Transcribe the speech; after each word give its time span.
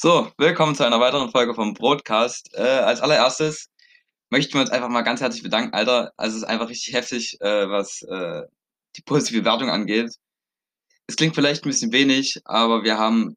So, 0.00 0.30
willkommen 0.38 0.76
zu 0.76 0.86
einer 0.86 1.00
weiteren 1.00 1.32
Folge 1.32 1.54
vom 1.54 1.74
Broadcast. 1.74 2.54
Äh, 2.54 2.60
als 2.60 3.00
allererstes 3.00 3.68
möchten 4.30 4.54
wir 4.54 4.60
uns 4.60 4.70
einfach 4.70 4.88
mal 4.88 5.02
ganz 5.02 5.20
herzlich 5.20 5.42
bedanken, 5.42 5.74
Alter. 5.74 6.12
Also 6.16 6.36
es 6.36 6.42
ist 6.44 6.48
einfach 6.48 6.68
richtig 6.68 6.94
heftig, 6.94 7.36
äh, 7.40 7.68
was 7.68 8.02
äh, 8.02 8.42
die 8.94 9.02
positive 9.02 9.44
Wertung 9.44 9.70
angeht. 9.70 10.14
Es 11.08 11.16
klingt 11.16 11.34
vielleicht 11.34 11.64
ein 11.64 11.70
bisschen 11.70 11.90
wenig, 11.90 12.40
aber 12.44 12.84
wir 12.84 12.96
haben 12.96 13.34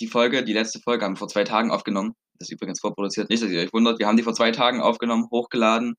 die 0.00 0.06
Folge, 0.06 0.42
die 0.42 0.54
letzte 0.54 0.80
Folge, 0.80 1.04
haben 1.04 1.16
wir 1.16 1.18
vor 1.18 1.28
zwei 1.28 1.44
Tagen 1.44 1.70
aufgenommen. 1.70 2.14
Das 2.38 2.48
ist 2.48 2.52
übrigens 2.52 2.80
vorproduziert, 2.80 3.28
nicht, 3.28 3.42
dass 3.42 3.50
ihr 3.50 3.60
euch 3.60 3.74
wundert. 3.74 3.98
Wir 3.98 4.06
haben 4.06 4.16
die 4.16 4.22
vor 4.22 4.34
zwei 4.34 4.52
Tagen 4.52 4.80
aufgenommen, 4.80 5.28
hochgeladen 5.30 5.96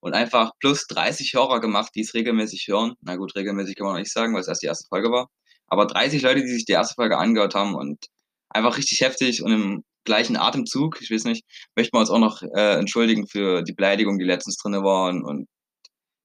und 0.00 0.14
einfach 0.14 0.52
plus 0.60 0.86
30 0.86 1.34
Hörer 1.34 1.60
gemacht, 1.60 1.92
die 1.94 2.00
es 2.00 2.14
regelmäßig 2.14 2.68
hören. 2.68 2.94
Na 3.02 3.16
gut, 3.16 3.36
regelmäßig 3.36 3.76
kann 3.76 3.84
man 3.84 3.96
noch 3.96 4.00
nicht 4.00 4.14
sagen, 4.14 4.32
weil 4.32 4.40
es 4.40 4.48
erst 4.48 4.62
die 4.62 4.68
erste 4.68 4.88
Folge 4.88 5.10
war. 5.10 5.28
Aber 5.66 5.86
30 5.86 6.22
Leute, 6.22 6.40
die 6.40 6.48
sich 6.48 6.64
die 6.64 6.72
erste 6.72 6.94
Folge 6.94 7.18
angehört 7.18 7.54
haben 7.54 7.74
und 7.74 8.06
einfach 8.54 8.76
richtig 8.76 9.00
heftig 9.00 9.42
und 9.42 9.52
im 9.52 9.84
gleichen 10.04 10.36
Atemzug, 10.36 11.00
ich 11.00 11.10
weiß 11.10 11.24
nicht, 11.24 11.44
möchten 11.76 11.96
wir 11.96 12.00
uns 12.00 12.10
auch 12.10 12.18
noch 12.18 12.42
äh, 12.42 12.78
entschuldigen 12.78 13.26
für 13.26 13.62
die 13.62 13.72
Beleidigung, 13.72 14.18
die 14.18 14.24
letztens 14.24 14.56
drinne 14.56 14.82
waren 14.82 15.22
und 15.22 15.48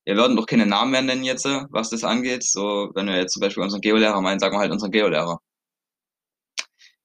wir 0.05 0.15
werden 0.15 0.37
doch 0.37 0.45
keine 0.45 0.65
Namen 0.65 0.91
mehr 0.91 1.01
nennen 1.01 1.25
jetzt, 1.25 1.43
was 1.43 1.89
das 1.89 2.05
angeht. 2.05 2.41
So, 2.41 2.91
wenn 2.95 3.07
wir 3.07 3.17
jetzt 3.17 3.33
zum 3.33 3.41
Beispiel 3.41 3.61
unseren 3.61 3.81
Geolehrer 3.81 4.21
meinen, 4.21 4.39
sagen 4.39 4.55
wir 4.55 4.59
halt 4.59 4.71
unseren 4.71 4.91
Geolehrer. 4.91 5.37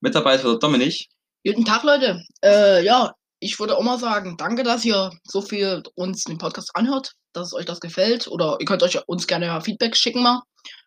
Mit 0.01 0.15
dabei 0.15 0.37
ist 0.37 0.45
Dominik. 0.45 1.09
Guten 1.45 1.65
Tag, 1.65 1.83
Leute. 1.83 2.25
Äh, 2.45 2.85
ja, 2.85 3.13
ich 3.41 3.59
würde 3.59 3.77
auch 3.77 3.83
mal 3.83 3.99
sagen, 3.99 4.37
danke, 4.37 4.63
dass 4.63 4.85
ihr 4.85 5.11
so 5.25 5.43
viel 5.43 5.83
uns 5.97 6.23
den 6.23 6.39
Podcast 6.39 6.71
anhört, 6.75 7.15
dass 7.33 7.49
es 7.49 7.55
euch 7.55 7.67
das 7.67 7.81
gefällt. 7.81 8.29
Oder 8.29 8.57
ihr 8.61 8.67
könnt 8.67 8.85
euch 8.85 8.97
uns 9.09 9.27
gerne 9.27 9.61
Feedback 9.61 9.97
schicken 9.97 10.23
mal 10.23 10.41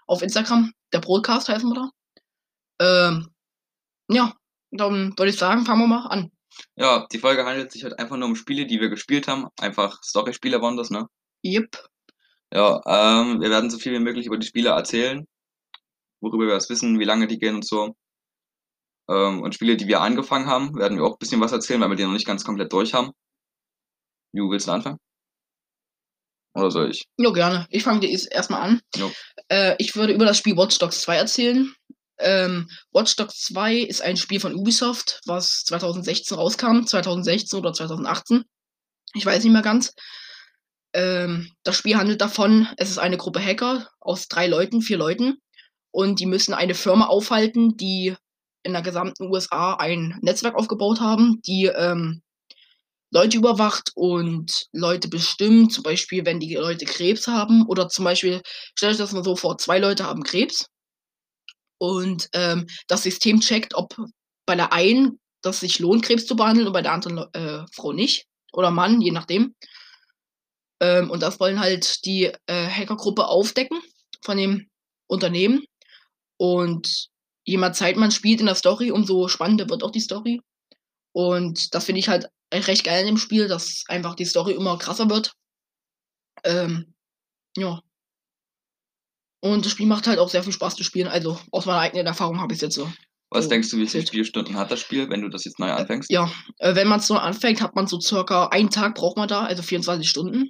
auf 0.08 0.22
Instagram. 0.22 0.72
Der 0.94 1.00
Broadcast 1.00 1.50
heißen 1.50 1.70
wir 1.70 1.90
da. 2.80 3.10
Ähm, 3.10 3.28
ja, 4.10 4.34
dann 4.72 5.18
würde 5.18 5.30
ich 5.30 5.38
sagen, 5.38 5.66
fangen 5.66 5.82
wir 5.82 5.88
mal 5.88 6.08
an. 6.08 6.32
Ja, 6.76 7.08
die 7.12 7.20
Folge 7.20 7.46
handelt 7.46 7.72
sich 7.72 7.84
halt 7.84 8.00
einfach 8.00 8.18
nur 8.18 8.28
um 8.28 8.36
Spiele, 8.36 8.66
die 8.66 8.80
wir 8.80 8.90
gespielt 8.90 9.28
haben. 9.28 9.48
Einfach 9.60 10.02
Story-Spiele 10.04 10.62
waren 10.62 10.78
das, 10.78 10.90
ne? 10.90 11.08
Yep. 11.44 11.88
Ja, 12.54 12.82
ähm, 12.86 13.42
wir 13.42 13.50
werden 13.50 13.70
so 13.70 13.78
viel 13.78 13.94
wie 13.94 14.00
möglich 14.00 14.28
über 14.28 14.38
die 14.38 14.48
Spiele 14.48 14.70
erzählen, 14.70 15.28
worüber 16.22 16.48
wir 16.48 16.56
was 16.56 16.70
wissen, 16.70 17.00
wie 17.00 17.04
lange 17.04 17.28
die 17.28 17.40
gehen 17.40 17.56
und 17.56 17.66
so. 17.66 17.96
Ähm, 19.10 19.42
und 19.42 19.54
Spiele, 19.54 19.78
die 19.78 19.88
wir 19.88 20.02
angefangen 20.02 20.48
haben, 20.48 20.76
werden 20.76 20.98
wir 20.98 21.06
auch 21.06 21.14
ein 21.14 21.20
bisschen 21.20 21.42
was 21.42 21.52
erzählen, 21.52 21.82
weil 21.82 21.90
wir 21.90 21.98
die 21.98 22.04
noch 22.06 22.14
nicht 22.14 22.28
ganz 22.28 22.44
komplett 22.44 22.72
durch 22.72 22.94
haben. 22.94 23.12
Ju, 24.34 24.50
willst 24.50 24.68
du 24.68 24.72
anfangen? 24.72 25.00
Oder 26.56 26.72
soll 26.72 26.92
ich? 26.92 27.06
Ja, 27.18 27.32
gerne. 27.32 27.68
Ich 27.70 27.84
fange 27.84 28.00
dir 28.00 28.10
erstmal 28.10 28.62
an. 28.62 28.82
Äh, 29.50 29.76
ich 29.78 29.96
würde 29.96 30.14
über 30.14 30.26
das 30.26 30.38
Spiel 30.38 30.56
Watch 30.56 30.80
Dogs 30.80 31.02
2 31.02 31.18
erzählen. 31.18 31.74
Ähm, 32.20 32.70
Watch 32.92 33.16
Dogs 33.16 33.42
2 33.42 33.76
ist 33.76 34.02
ein 34.02 34.18
Spiel 34.18 34.40
von 34.40 34.56
Ubisoft, 34.56 35.22
was 35.26 35.64
2016 35.66 36.38
rauskam. 36.38 36.84
2016 36.86 37.60
oder 37.60 37.74
2018. 37.74 38.44
Ich 39.14 39.26
weiß 39.26 39.44
nicht 39.44 39.54
mehr 39.54 39.62
ganz. 39.62 39.94
Ähm, 40.94 41.52
das 41.64 41.78
Spiel 41.78 41.98
handelt 41.98 42.22
davon, 42.22 42.68
es 42.78 42.90
ist 42.90 43.00
eine 43.00 43.18
Gruppe 43.18 43.44
Hacker 43.44 43.90
aus 44.00 44.28
drei 44.28 44.48
Leuten, 44.48 44.82
vier 44.82 44.98
Leuten. 44.98 45.38
Und 45.92 46.20
die 46.20 46.26
müssen 46.26 46.54
eine 46.54 46.76
Firma 46.76 47.08
aufhalten, 47.08 47.78
die 47.78 48.16
in 48.64 48.74
der 48.74 48.82
gesamten 48.82 49.32
USA 49.32 49.76
ein 49.76 50.18
Netzwerk 50.22 50.56
aufgebaut 50.56 51.00
haben, 51.00 51.42
die 51.46 51.66
ähm, 51.66 52.22
Leute 53.12 53.38
überwacht 53.38 53.92
und 53.96 54.68
Leute 54.74 55.08
bestimmt, 55.08 55.72
zum 55.72 55.84
Beispiel, 55.84 56.26
wenn 56.26 56.40
die 56.40 56.56
Leute 56.56 56.86
Krebs 56.86 57.28
haben 57.28 57.66
oder 57.68 57.88
zum 57.88 58.04
Beispiel, 58.04 58.42
stell 58.76 58.92
euch 58.92 58.98
das 58.98 59.14
mal 59.14 59.24
so 59.24 59.36
vor, 59.36 59.58
zwei 59.58 59.80
Leute 59.80 60.06
haben 60.06 60.24
Krebs 60.24 60.66
und 61.78 62.30
ähm, 62.34 62.68
das 62.88 63.04
System 63.04 63.40
checkt, 63.40 63.76
ob 63.76 63.96
bei 64.46 64.56
der 64.56 64.74
einen 64.74 65.20
das 65.42 65.60
sich 65.60 65.80
lohnt, 65.80 66.04
Krebs 66.04 66.26
zu 66.26 66.36
behandeln 66.36 66.68
und 66.68 66.74
bei 66.74 66.82
der 66.82 66.94
anderen 66.94 67.32
äh, 67.34 67.66
Frau 67.72 67.94
nicht 67.94 68.26
oder 68.52 68.72
Mann, 68.72 69.02
je 69.02 69.12
nachdem. 69.12 69.56
Ähm, 70.80 71.10
und 71.10 71.22
das 71.22 71.40
wollen 71.40 71.60
halt 71.60 72.04
die 72.06 72.32
äh, 72.48 72.68
Hackergruppe 72.68 73.28
aufdecken 73.28 73.80
von 74.24 74.38
dem 74.38 74.70
Unternehmen 75.08 75.64
und 76.38 77.10
je 77.46 77.58
mehr 77.58 77.74
Zeit 77.74 77.96
man 77.96 78.12
spielt 78.12 78.40
in 78.40 78.48
der 78.48 78.56
Story, 78.56 78.92
umso 78.92 79.28
spannender 79.28 79.70
wird 79.70 79.84
auch 79.84 79.92
die 79.92 80.00
Story. 80.00 80.42
Und 81.14 81.74
das 81.74 81.86
finde 81.86 82.00
ich 82.00 82.10
halt 82.10 82.28
recht 82.52 82.84
geil 82.84 83.02
in 83.02 83.08
dem 83.08 83.18
Spiel, 83.18 83.48
dass 83.48 83.84
einfach 83.88 84.16
die 84.16 84.26
Story 84.26 84.54
immer 84.54 84.78
krasser 84.78 85.10
wird. 85.10 85.34
Ähm, 86.44 86.94
ja. 87.56 87.82
Und 89.46 89.64
das 89.64 89.74
Spiel 89.74 89.86
macht 89.86 90.08
halt 90.08 90.18
auch 90.18 90.30
sehr 90.30 90.42
viel 90.42 90.54
Spaß 90.54 90.76
zu 90.76 90.84
spielen. 90.84 91.08
Also 91.08 91.40
aus 91.52 91.68
meiner 91.68 91.78
eigenen 91.78 92.08
Erfahrung 92.08 92.42
habe 92.42 92.52
ich 92.52 92.58
es 92.58 92.62
jetzt 92.64 92.74
so. 92.74 92.92
Was 93.30 93.44
so 93.44 93.50
denkst 93.52 93.70
du, 93.70 93.78
wie 93.78 93.86
viele 93.86 94.08
Spielstunden 94.08 94.56
hat 94.56 94.72
das 94.72 94.80
Spiel, 94.80 95.08
wenn 95.08 95.22
du 95.22 95.30
das 95.30 95.46
jetzt 95.46 95.60
neu 95.60 95.72
anfängst? 95.72 96.10
Ja, 96.10 96.32
äh, 96.58 96.74
wenn 96.74 96.88
man 96.88 97.00
es 97.00 97.10
neu 97.10 97.18
anfängt, 97.18 97.62
hat 97.62 97.76
man 97.76 97.86
so 97.86 98.00
circa 98.00 98.48
einen 98.48 98.72
Tag 98.72 98.96
braucht 98.96 99.18
man 99.18 99.28
da, 99.28 99.44
also 99.44 99.62
24 99.62 100.10
Stunden. 100.10 100.50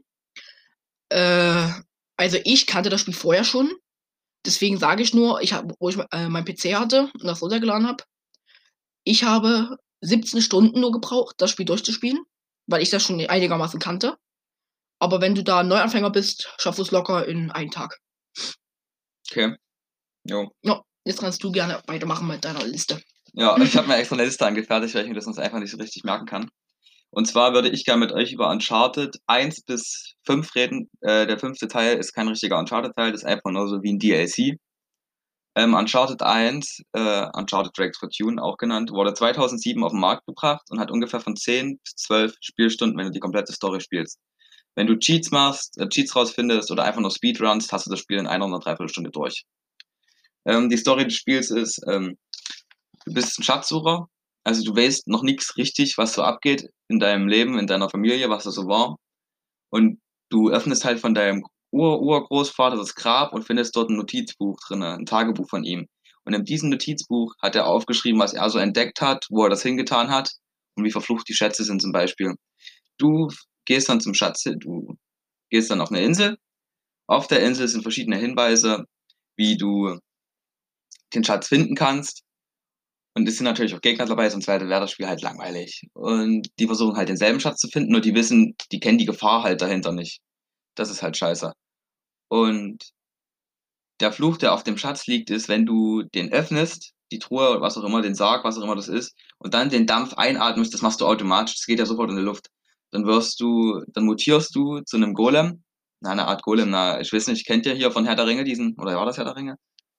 Äh, 1.10 1.68
also 2.16 2.38
ich 2.46 2.68
kannte 2.68 2.90
das 2.90 3.02
Spiel 3.02 3.14
vorher 3.14 3.44
schon. 3.44 3.70
Deswegen 4.46 4.78
sage 4.78 5.04
ich 5.04 5.14
nur, 5.14 5.42
ich 5.42 5.52
hab, 5.52 5.74
wo 5.78 5.90
ich 5.90 5.98
äh, 6.14 6.30
mein 6.30 6.46
PC 6.46 6.76
hatte 6.76 7.12
und 7.20 7.26
das 7.26 7.42
runtergeladen 7.42 7.90
habe, 7.90 8.06
ich 9.04 9.26
habe 9.26 9.76
17 10.06 10.42
Stunden 10.42 10.80
nur 10.80 10.94
gebraucht, 10.94 11.36
das 11.40 11.52
Spiel 11.52 11.66
durchzuspielen, 11.66 12.20
weil 12.68 12.82
ich 12.82 12.92
das 12.92 13.04
schon 13.04 13.20
einigermaßen 13.20 13.82
kannte. 13.82 14.16
Aber 15.00 15.20
wenn 15.20 15.36
du 15.36 15.44
da 15.44 15.64
Neuanfänger 15.64 16.12
bist, 16.12 16.48
schaffst 16.58 16.80
du 16.80 16.84
es 16.84 16.92
locker 16.92 17.28
in 17.28 17.52
einen 17.52 17.72
Tag. 17.72 18.00
Okay. 19.30 19.56
Jo. 20.28 20.52
Ja, 20.64 20.82
jetzt 21.04 21.20
kannst 21.20 21.44
du 21.44 21.52
gerne 21.52 21.82
weitermachen 21.88 22.28
mit 22.28 22.44
deiner 22.46 22.66
Liste. 22.66 23.02
Ja, 23.34 23.58
ich 23.58 23.76
habe 23.76 23.88
mir 23.88 23.98
extra 23.98 24.16
eine 24.16 24.26
Liste 24.26 24.46
angefertigt, 24.46 24.96
weil 24.96 25.04
ich 25.04 25.10
mir 25.10 25.16
das 25.16 25.26
sonst 25.26 25.40
einfach 25.40 25.60
nicht 25.60 25.72
so 25.72 25.78
richtig 25.78 26.04
merken 26.04 26.26
kann. 26.26 26.50
Und 27.12 27.26
zwar 27.26 27.54
würde 27.54 27.70
ich 27.70 27.86
gerne 27.86 28.00
mit 28.00 28.12
euch 28.12 28.34
über 28.34 28.50
Uncharted 28.50 29.18
1 29.28 29.62
bis 29.62 30.16
5 30.26 30.54
reden. 30.56 30.90
Äh, 31.02 31.28
der 31.28 31.40
fünfte 31.40 31.68
Teil 31.68 31.98
ist 31.98 32.14
kein 32.14 32.28
richtiger 32.28 32.60
Uncharted-Teil, 32.60 33.12
das 33.12 33.22
ist 33.22 33.28
einfach 33.28 33.52
nur 33.52 33.68
so 33.68 33.82
wie 33.82 33.94
ein 33.94 34.00
DLC. 34.00 34.58
Ähm, 35.58 35.74
Uncharted 35.74 36.22
1, 36.22 36.82
äh, 36.92 37.28
Uncharted 37.34 37.78
Drake's 37.78 37.98
Fortune 37.98 38.42
auch 38.42 38.58
genannt, 38.58 38.92
wurde 38.92 39.14
2007 39.14 39.82
auf 39.84 39.92
den 39.94 40.02
Markt 40.02 40.26
gebracht 40.26 40.66
und 40.70 40.80
hat 40.80 40.92
ungefähr 40.92 41.22
von 41.22 41.38
10 41.38 41.80
bis 41.82 41.96
12 41.96 42.36
Spielstunden, 42.42 42.98
wenn 42.98 43.06
du 43.06 43.12
die 43.12 43.22
komplette 43.22 43.54
Story 43.54 43.80
spielst. 43.80 44.20
Wenn 44.76 44.88
du 44.88 44.98
Cheats 44.98 45.32
machst, 45.32 45.78
äh, 45.78 45.88
Cheats 45.88 46.16
rausfindest 46.16 46.72
oder 46.72 46.84
einfach 46.84 47.02
nur 47.02 47.12
Speedruns, 47.12 47.72
hast 47.72 47.86
du 47.88 47.92
das 47.92 48.00
Spiel 48.00 48.18
in 48.18 48.28
einer 48.28 48.46
oder 48.46 48.60
dreiviertel 48.60 48.90
Stunde 48.90 49.12
durch. 49.12 49.46
Ähm, 50.46 50.70
die 50.70 50.78
Story 50.78 51.06
des 51.06 51.16
Spiels 51.16 51.50
ist, 51.50 51.82
ähm, 51.90 52.18
du 53.06 53.14
bist 53.14 53.40
ein 53.40 53.44
Schatzsucher, 53.44 54.08
also 54.44 54.64
du 54.64 54.76
weißt 54.76 55.08
noch 55.08 55.24
nichts 55.24 55.58
richtig, 55.58 55.98
was 55.98 56.14
so 56.14 56.24
abgeht 56.24 56.70
in 56.88 57.00
deinem 57.00 57.28
Leben, 57.28 57.58
in 57.58 57.68
deiner 57.68 57.90
Familie, 57.90 58.30
was 58.30 58.44
da 58.44 58.52
so 58.52 58.68
war. 58.68 58.98
Und 59.72 60.00
du 60.30 60.50
öffnest 60.52 60.86
halt 60.86 61.00
von 61.00 61.14
deinem 61.16 61.44
Ur-Urgroßvater 61.72 62.78
das 62.78 62.96
Grab 62.96 63.34
und 63.34 63.44
findest 63.44 63.76
dort 63.76 63.90
ein 63.90 63.98
Notizbuch 63.98 64.58
drin, 64.68 64.84
ein 64.84 65.06
Tagebuch 65.06 65.50
von 65.50 65.64
ihm. 65.64 65.88
Und 66.26 66.34
in 66.34 66.44
diesem 66.44 66.70
Notizbuch 66.70 67.34
hat 67.42 67.56
er 67.56 67.68
aufgeschrieben, 67.68 68.20
was 68.20 68.34
er 68.34 68.50
so 68.50 68.60
entdeckt 68.60 69.02
hat, 69.02 69.26
wo 69.30 69.44
er 69.44 69.50
das 69.50 69.64
hingetan 69.64 70.10
hat 70.10 70.32
und 70.76 70.84
wie 70.84 70.92
verflucht 70.92 71.28
die 71.28 71.34
Schätze 71.34 71.64
sind 71.64 71.82
zum 71.82 71.92
Beispiel. 71.92 72.36
Du 72.98 73.30
gehst 73.66 73.90
dann 73.90 74.02
zum 74.02 74.14
Schatz, 74.14 74.44
du 74.44 74.98
gehst 75.50 75.70
dann 75.72 75.82
auf 75.82 75.92
eine 75.92 76.02
Insel. 76.02 76.38
Auf 77.08 77.28
der 77.28 77.44
Insel 77.44 77.68
sind 77.68 77.84
verschiedene 77.84 78.18
Hinweise, 78.18 78.86
wie 79.38 79.58
du 79.58 80.00
den 81.14 81.24
Schatz 81.24 81.48
finden 81.48 81.76
kannst. 81.76 82.24
Und 83.18 83.28
es 83.28 83.38
sind 83.38 83.46
natürlich 83.46 83.74
auch 83.74 83.82
Gegner 83.82 84.06
dabei, 84.06 84.30
sonst 84.30 84.48
wäre 84.48 84.68
das 84.68 84.92
Spiel 84.92 85.08
halt 85.08 85.22
langweilig. 85.22 85.84
Und 85.94 86.50
die 86.60 86.68
versuchen 86.68 86.98
halt 86.98 87.08
denselben 87.10 87.40
Schatz 87.40 87.60
zu 87.60 87.70
finden, 87.70 87.92
nur 87.92 88.02
die 88.02 88.14
wissen, 88.14 88.56
die 88.72 88.80
kennen 88.80 88.98
die 88.98 89.06
Gefahr 89.06 89.44
halt 89.44 89.62
dahinter 89.62 89.94
nicht. 89.94 90.20
Das 90.76 90.90
ist 90.90 91.02
halt 91.02 91.16
scheiße. 91.16 91.54
Und 92.28 92.92
der 94.02 94.12
Fluch, 94.12 94.38
der 94.38 94.54
auf 94.54 94.64
dem 94.64 94.78
Schatz 94.78 95.08
liegt, 95.08 95.30
ist, 95.30 95.48
wenn 95.48 95.66
du 95.66 96.04
den 96.04 96.34
öffnest, 96.34 96.94
die 97.12 97.20
Truhe 97.20 97.50
oder 97.52 97.62
was 97.62 97.78
auch 97.78 97.84
immer, 97.84 98.02
den 98.02 98.16
Sarg, 98.16 98.44
was 98.44 98.58
auch 98.58 98.64
immer 98.64 98.76
das 98.76 98.90
ist, 98.90 99.16
und 99.38 99.54
dann 99.54 99.70
den 99.70 99.86
Dampf 99.88 100.16
einatmest, 100.16 100.74
das 100.74 100.82
machst 100.82 101.00
du 101.00 101.06
automatisch, 101.06 101.56
das 101.56 101.66
geht 101.66 101.80
ja 101.80 101.86
sofort 101.86 102.10
in 102.10 102.18
die 102.18 102.24
Luft. 102.24 102.50
Dann 102.96 103.06
wirst 103.06 103.42
du, 103.42 103.82
dann 103.94 104.06
mutierst 104.06 104.56
du 104.56 104.80
zu 104.80 104.96
einem 104.96 105.14
Golem, 105.14 105.64
na, 106.00 106.12
eine 106.12 106.28
Art 106.28 106.44
Golem, 106.44 106.70
na, 106.70 107.02
ich 107.02 107.12
weiß 107.12 107.28
nicht, 107.28 107.46
kennt 107.46 107.66
ihr 107.66 107.74
hier 107.74 107.92
von 107.92 108.06
Herr 108.06 108.16
der 108.16 108.26
Ringe 108.26 108.46
diesen, 108.46 108.76
oder 108.80 108.96
war 108.96 109.06
das 109.06 109.18
Herr 109.18 109.26
der 109.26 109.36
Ringe? 109.36 109.58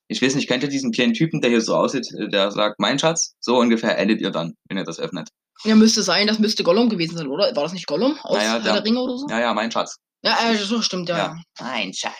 ich 0.08 0.22
weiß 0.22 0.34
nicht, 0.34 0.48
kennt 0.48 0.62
ihr 0.62 0.68
diesen 0.68 0.92
kleinen 0.92 1.14
Typen, 1.14 1.40
der 1.40 1.50
hier 1.50 1.60
so 1.60 1.74
aussieht, 1.74 2.08
äh, 2.18 2.28
der 2.28 2.50
sagt, 2.50 2.78
mein 2.78 2.98
Schatz? 2.98 3.34
So 3.40 3.58
ungefähr 3.58 3.98
endet 3.98 4.20
ihr 4.20 4.30
dann, 4.30 4.54
wenn 4.68 4.78
ihr 4.78 4.84
das 4.84 5.00
öffnet. 5.00 5.28
Ja, 5.64 5.74
müsste 5.74 6.02
sein, 6.02 6.26
das 6.26 6.38
müsste 6.38 6.62
Gollum 6.62 6.88
gewesen 6.88 7.16
sein, 7.16 7.26
oder? 7.26 7.54
War 7.56 7.62
das 7.64 7.72
nicht 7.72 7.86
Gollum 7.86 8.18
aus 8.22 8.36
naja, 8.36 8.58
der, 8.58 8.74
der 8.74 8.84
Ringe 8.84 9.00
oder 9.00 9.16
so? 9.16 9.26
Ja, 9.28 9.40
ja, 9.40 9.54
mein 9.54 9.70
Schatz. 9.70 9.96
Ja, 10.22 10.36
äh, 10.50 10.56
so 10.56 10.82
stimmt, 10.82 11.08
ja. 11.08 11.16
ja. 11.16 11.36
Mein 11.60 11.92
Schatz. 11.92 12.14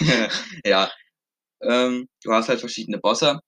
ja. 0.64 0.90
Ähm, 1.62 2.08
du 2.22 2.32
hast 2.32 2.48
halt 2.48 2.60
verschiedene 2.60 2.98
Bosse. 2.98 3.40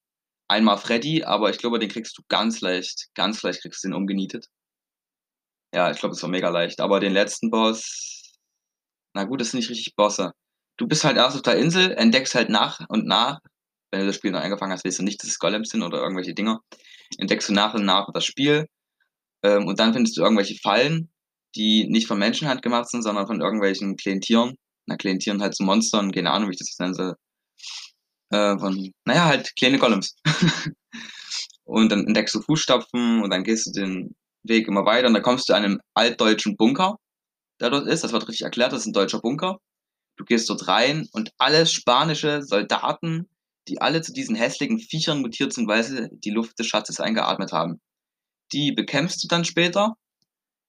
Einmal 0.49 0.79
Freddy, 0.79 1.25
aber 1.25 1.51
ich 1.51 1.59
glaube, 1.59 1.79
den 1.79 1.91
kriegst 1.91 2.17
du 2.17 2.23
ganz 2.29 2.61
leicht, 2.61 3.09
ganz 3.15 3.43
leicht 3.43 3.61
kriegst 3.61 3.85
du 3.85 3.89
den 3.89 3.95
umgenietet. 3.95 4.47
Ja, 5.75 5.91
ich 5.91 5.99
glaube, 5.99 6.15
es 6.15 6.23
war 6.23 6.31
mega 6.31 6.49
leicht. 6.49 6.81
Aber 6.81 7.01
den 7.01 7.13
letzten 7.13 7.51
Boss, 7.51 8.37
na 9.15 9.25
gut, 9.25 9.41
das 9.41 9.51
sind 9.51 9.61
nicht 9.61 9.71
richtig 9.71 9.95
Bosse 9.97 10.33
du 10.79 10.87
bist 10.87 11.05
halt 11.05 11.19
erst 11.19 11.37
auf 11.37 11.43
der 11.43 11.59
Insel, 11.59 11.93
entdeckst 11.93 12.35
halt 12.35 12.49
nach 12.49 12.81
und 12.89 13.07
nach, 13.07 13.41
wenn 13.91 14.01
du 14.01 14.07
das 14.07 14.17
Spiel 14.17 14.31
noch 14.31 14.41
angefangen 14.41 14.73
hast, 14.73 14.85
weißt 14.85 15.01
du 15.01 15.03
nicht, 15.03 15.23
dass 15.23 15.31
es 15.31 15.39
Golems 15.39 15.71
sind 15.71 15.83
oder 15.83 15.99
irgendwelche 15.99 16.35
Dinger. 16.35 16.61
entdeckst 17.19 17.49
du 17.49 17.53
nach 17.53 17.75
und 17.75 17.85
nach 17.85 18.09
das 18.13 18.25
Spiel 18.25 18.67
ähm, 19.43 19.67
und 19.67 19.79
dann 19.81 19.93
findest 19.93 20.17
du 20.17 20.23
irgendwelche 20.23 20.57
Fallen, 20.63 21.11
die 21.55 21.89
nicht 21.89 22.07
von 22.07 22.19
Menschenhand 22.19 22.63
gemacht 22.63 22.89
sind, 22.91 23.03
sondern 23.03 23.27
von 23.27 23.41
irgendwelchen 23.41 23.97
kleinen 23.97 24.21
Tieren. 24.21 24.57
Na, 24.87 24.97
kleinen 24.97 25.19
Tieren 25.19 25.43
halt 25.43 25.55
zu 25.55 25.65
Monstern, 25.65 26.13
keine 26.13 26.31
Ahnung, 26.31 26.49
wie 26.49 26.53
ich 26.53 26.59
das 26.59 26.69
jetzt 26.69 26.81
nennen 26.81 26.95
soll. 26.95 27.15
Äh, 28.31 28.59
von, 28.59 28.93
naja, 29.05 29.25
halt 29.27 29.55
kleine 29.57 29.79
Golems. 29.79 30.17
und 31.65 31.91
dann 31.91 32.07
entdeckst 32.07 32.35
du 32.35 32.43
Fußstapfen 32.43 33.23
und 33.23 33.31
dann 33.31 33.45
gehst 33.45 33.67
du 33.67 33.73
den 33.73 34.15
Weg 34.49 34.69
immer 34.69 34.85
weiter 34.85 35.09
und 35.09 35.15
dann 35.15 35.23
kommst 35.23 35.49
du 35.49 35.55
an 35.55 35.65
einem 35.65 35.81
altdeutschen 35.95 36.57
Bunker, 36.57 36.99
der 37.61 37.71
dort 37.71 37.87
ist. 37.87 38.05
Das 38.05 38.13
wird 38.13 38.29
richtig 38.29 38.45
erklärt, 38.45 38.73
das 38.73 38.81
ist 38.81 38.87
ein 38.87 38.93
deutscher 38.93 39.21
Bunker. 39.21 39.59
Du 40.17 40.25
gehst 40.25 40.51
dort 40.51 40.69
rein 40.69 41.09
und 41.13 41.31
alle 41.39 41.67
spanische 41.67 42.43
Soldaten, 42.43 43.29
die 43.69 43.81
alle 43.81 44.03
zu 44.03 44.13
diesen 44.13 44.35
hässlichen 44.37 44.79
Viechern 44.79 45.21
mutiert 45.21 45.53
sind, 45.53 45.69
weil 45.69 45.85
sie 45.85 46.09
die 46.13 46.31
Luft 46.31 46.59
des 46.59 46.67
Schatzes 46.67 47.01
eingeatmet 47.01 47.53
haben. 47.53 47.81
Die 48.53 48.73
bekämpfst 48.73 49.23
du 49.23 49.29
dann 49.29 49.45
später. 49.45 49.95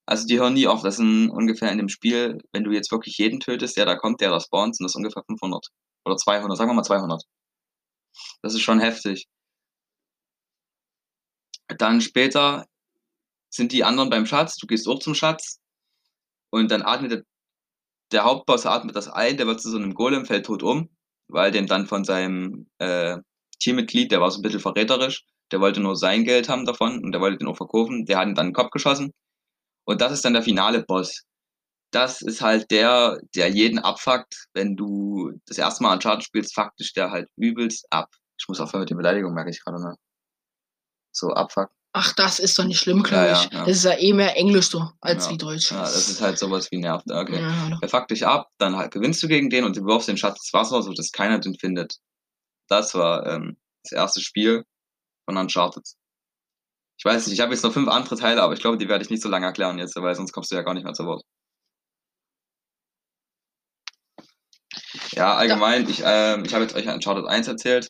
Also 0.06 0.28
die 0.28 0.40
hören 0.40 0.54
nie 0.54 0.68
auf. 0.68 0.82
Das 0.84 0.98
sind 0.98 1.30
ungefähr 1.30 1.72
in 1.72 1.78
dem 1.78 1.90
Spiel, 1.90 2.40
wenn 2.52 2.64
du 2.64 2.72
jetzt 2.72 2.92
wirklich 2.92 3.18
jeden 3.18 3.40
tötest, 3.40 3.78
der 3.78 3.86
da 3.86 3.96
kommt, 3.96 4.22
der 4.22 4.32
da 4.32 4.40
spawnt, 4.40 4.76
sind 4.76 4.86
das 4.86 4.96
ungefähr 4.96 5.24
500 5.28 5.68
oder 6.06 6.18
200, 6.18 6.58
sagen 6.58 6.70
wir 6.70 6.76
mal 6.76 6.84
200. 6.84 7.24
Das 8.42 8.54
ist 8.54 8.62
schon 8.62 8.80
heftig. 8.80 9.28
Dann 11.78 12.02
später 12.02 12.66
sind 13.50 13.72
die 13.72 13.84
anderen 13.84 14.10
beim 14.10 14.26
Schatz, 14.26 14.58
du 14.58 14.68
gehst 14.68 14.88
auch 14.88 15.00
zum 15.00 15.16
Schatz 15.16 15.60
und 16.52 16.72
dann 16.72 16.82
atmet 16.84 17.12
der, 17.12 17.24
der 18.12 18.24
Hauptboss 18.26 18.66
atmet 18.66 18.96
das 18.96 19.08
ein, 19.08 19.38
der 19.38 19.48
wird 19.48 19.62
zu 19.62 19.70
so 19.70 19.78
einem 19.78 19.94
Golem, 19.94 20.26
fällt 20.26 20.46
tot 20.46 20.64
um, 20.64 20.90
weil 21.28 21.52
dem 21.52 21.68
dann 21.68 21.88
von 21.88 22.04
seinem 22.04 22.68
äh, 22.80 23.18
Teammitglied, 23.60 24.12
der 24.12 24.22
war 24.22 24.32
so 24.32 24.40
ein 24.40 24.42
bisschen 24.44 24.60
verräterisch, 24.60 25.26
der 25.52 25.62
wollte 25.62 25.82
nur 25.82 25.96
sein 25.96 26.24
Geld 26.24 26.50
haben 26.50 26.66
davon 26.66 27.04
und 27.04 27.12
der 27.12 27.22
wollte 27.22 27.38
den 27.38 27.48
auch 27.48 27.58
verkaufen, 27.58 28.06
der 28.06 28.20
hat 28.20 28.28
ihn 28.28 28.36
dann 28.36 28.48
den 28.48 28.54
Kopf 28.54 28.72
geschossen 28.72 29.14
und 29.86 30.02
das 30.02 30.12
ist 30.14 30.26
dann 30.26 30.34
der 30.34 30.44
finale 30.44 30.84
Boss. 30.84 31.24
Das 31.92 32.22
ist 32.22 32.42
halt 32.42 32.70
der, 32.72 33.20
der 33.36 33.50
jeden 33.50 33.80
abfuckt, 33.80 34.48
wenn 34.54 34.76
du 34.76 35.32
das 35.48 35.58
erste 35.58 35.84
Mal 35.84 35.94
Uncharted 35.96 36.24
spielst, 36.24 36.54
faktisch 36.54 36.94
der 36.94 37.12
halt 37.12 37.30
übelst 37.38 37.88
ab. 37.92 38.10
Ich 38.40 38.48
muss 38.48 38.60
aufhören 38.60 38.82
mit 38.82 38.92
den 38.92 38.98
Beleidigungen, 38.98 39.36
merke 39.36 39.50
ich 39.52 39.64
gerade, 39.64 39.82
ne? 39.82 39.96
So 41.12 41.30
abfuckt. 41.34 41.79
Ach, 41.92 42.14
das 42.14 42.38
ist 42.38 42.58
doch 42.60 42.66
nicht 42.66 42.80
schlimm, 42.80 43.02
glaube 43.02 43.32
ich. 43.32 43.44
Ja, 43.46 43.50
ja. 43.52 43.66
Das 43.66 43.78
ist 43.78 43.86
ja 43.86 43.98
eh 43.98 44.14
mehr 44.14 44.38
Englisch 44.38 44.70
so 44.70 44.90
als 45.02 45.26
ja. 45.26 45.32
wie 45.32 45.38
Deutsch. 45.38 45.72
Ja, 45.72 45.82
das 45.82 46.08
ist 46.08 46.22
halt 46.22 46.38
sowas 46.38 46.72
wie 46.72 46.78
nervt. 46.78 47.10
Okay. 47.10 47.42
Er 47.82 47.90
fuckt 47.90 48.12
dich 48.12 48.28
ab, 48.28 48.50
dann 48.60 48.76
halt 48.76 48.92
gewinnst 48.92 49.24
du 49.24 49.28
gegen 49.28 49.50
den 49.50 49.64
und 49.64 49.76
du 49.76 49.84
wirfst 49.86 50.08
den 50.08 50.18
Schatz 50.18 50.38
ins 50.38 50.54
Wasser, 50.54 50.84
sodass 50.84 51.12
keiner 51.12 51.40
den 51.40 51.56
findet. 51.56 51.98
Das 52.68 52.94
war 52.94 53.26
ähm, 53.26 53.58
das 53.84 53.94
erste 53.94 54.22
Spiel 54.22 54.66
von 55.26 55.38
Uncharted. 55.38 55.84
Ich 57.00 57.06
weiß 57.06 57.26
nicht, 57.26 57.34
ich 57.34 57.40
habe 57.40 57.54
jetzt 57.54 57.64
noch 57.64 57.74
fünf 57.74 57.88
andere 57.88 58.18
Teile, 58.18 58.44
aber 58.44 58.54
ich 58.54 58.60
glaube, 58.60 58.78
die 58.78 58.90
werde 58.90 59.04
ich 59.04 59.10
nicht 59.10 59.24
so 59.24 59.30
lange 59.30 59.48
erklären 59.48 59.80
jetzt, 59.80 59.96
weil 59.96 60.14
sonst 60.14 60.32
kommst 60.32 60.52
du 60.52 60.56
ja 60.56 60.62
gar 60.62 60.76
nicht 60.76 60.84
mehr 60.84 60.94
zu 60.94 61.06
Wort. 61.06 61.24
Ja, 65.14 65.36
allgemein, 65.36 65.90
ich, 65.90 66.02
ähm, 66.06 66.44
ich 66.46 66.54
habe 66.54 66.64
jetzt 66.64 66.76
euch 66.76 66.88
Uncharted 66.88 67.26
1 67.26 67.48
erzählt. 67.48 67.90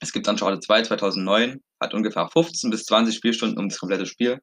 Es 0.00 0.12
gibt 0.12 0.26
Uncharted 0.26 0.62
2 0.64 0.82
2009, 0.82 1.62
hat 1.80 1.94
ungefähr 1.94 2.28
15 2.28 2.70
bis 2.70 2.84
20 2.84 3.14
Spielstunden 3.14 3.58
um 3.58 3.68
das 3.68 3.78
komplette 3.78 4.06
Spiel. 4.06 4.40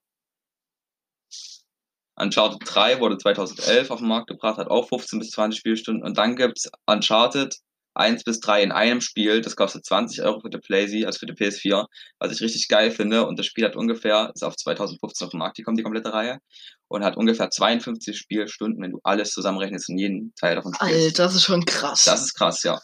Uncharted 2.15 2.59
3 2.63 2.99
wurde 2.99 3.17
2011 3.17 3.91
auf 3.91 3.99
den 3.99 4.07
Markt 4.07 4.27
gebracht, 4.27 4.57
hat 4.57 4.69
auch 4.69 4.87
15 4.87 5.19
bis 5.19 5.31
20 5.31 5.59
Spielstunden. 5.59 6.03
Und 6.03 6.17
dann 6.17 6.35
gibt 6.35 6.59
es 6.59 6.71
Uncharted 6.85 7.55
1 7.93 8.23
bis 8.23 8.39
3 8.39 8.63
in 8.63 8.71
einem 8.71 9.01
Spiel. 9.01 9.41
Das 9.41 9.55
kostet 9.55 9.85
20 9.85 10.23
Euro 10.23 10.39
für 10.41 10.49
die 10.49 10.59
PlayZ, 10.59 11.05
also 11.05 11.19
für 11.19 11.25
die 11.25 11.33
PS4, 11.33 11.85
was 12.19 12.31
ich 12.31 12.41
richtig 12.41 12.67
geil 12.67 12.91
finde. 12.91 13.25
Und 13.25 13.37
das 13.37 13.45
Spiel 13.45 13.65
hat 13.65 13.75
ungefähr, 13.75 14.31
ist 14.33 14.43
auf 14.43 14.55
2015 14.55 15.25
auf 15.25 15.31
den 15.31 15.39
Markt 15.39 15.57
gekommen, 15.57 15.77
die 15.77 15.83
komplette 15.83 16.13
Reihe. 16.13 16.39
Und 16.87 17.03
hat 17.03 17.17
ungefähr 17.17 17.49
52 17.49 18.17
Spielstunden, 18.17 18.81
wenn 18.81 18.91
du 18.91 18.99
alles 19.03 19.31
zusammenrechnest 19.31 19.89
und 19.89 19.97
jeden 19.97 20.33
Teil 20.35 20.55
davon 20.55 20.73
spielst. 20.73 20.93
Alter, 20.93 21.23
das 21.23 21.35
ist 21.35 21.43
schon 21.43 21.65
krass. 21.65 22.03
Das 22.05 22.21
ist 22.21 22.33
krass, 22.33 22.63
ja. 22.63 22.79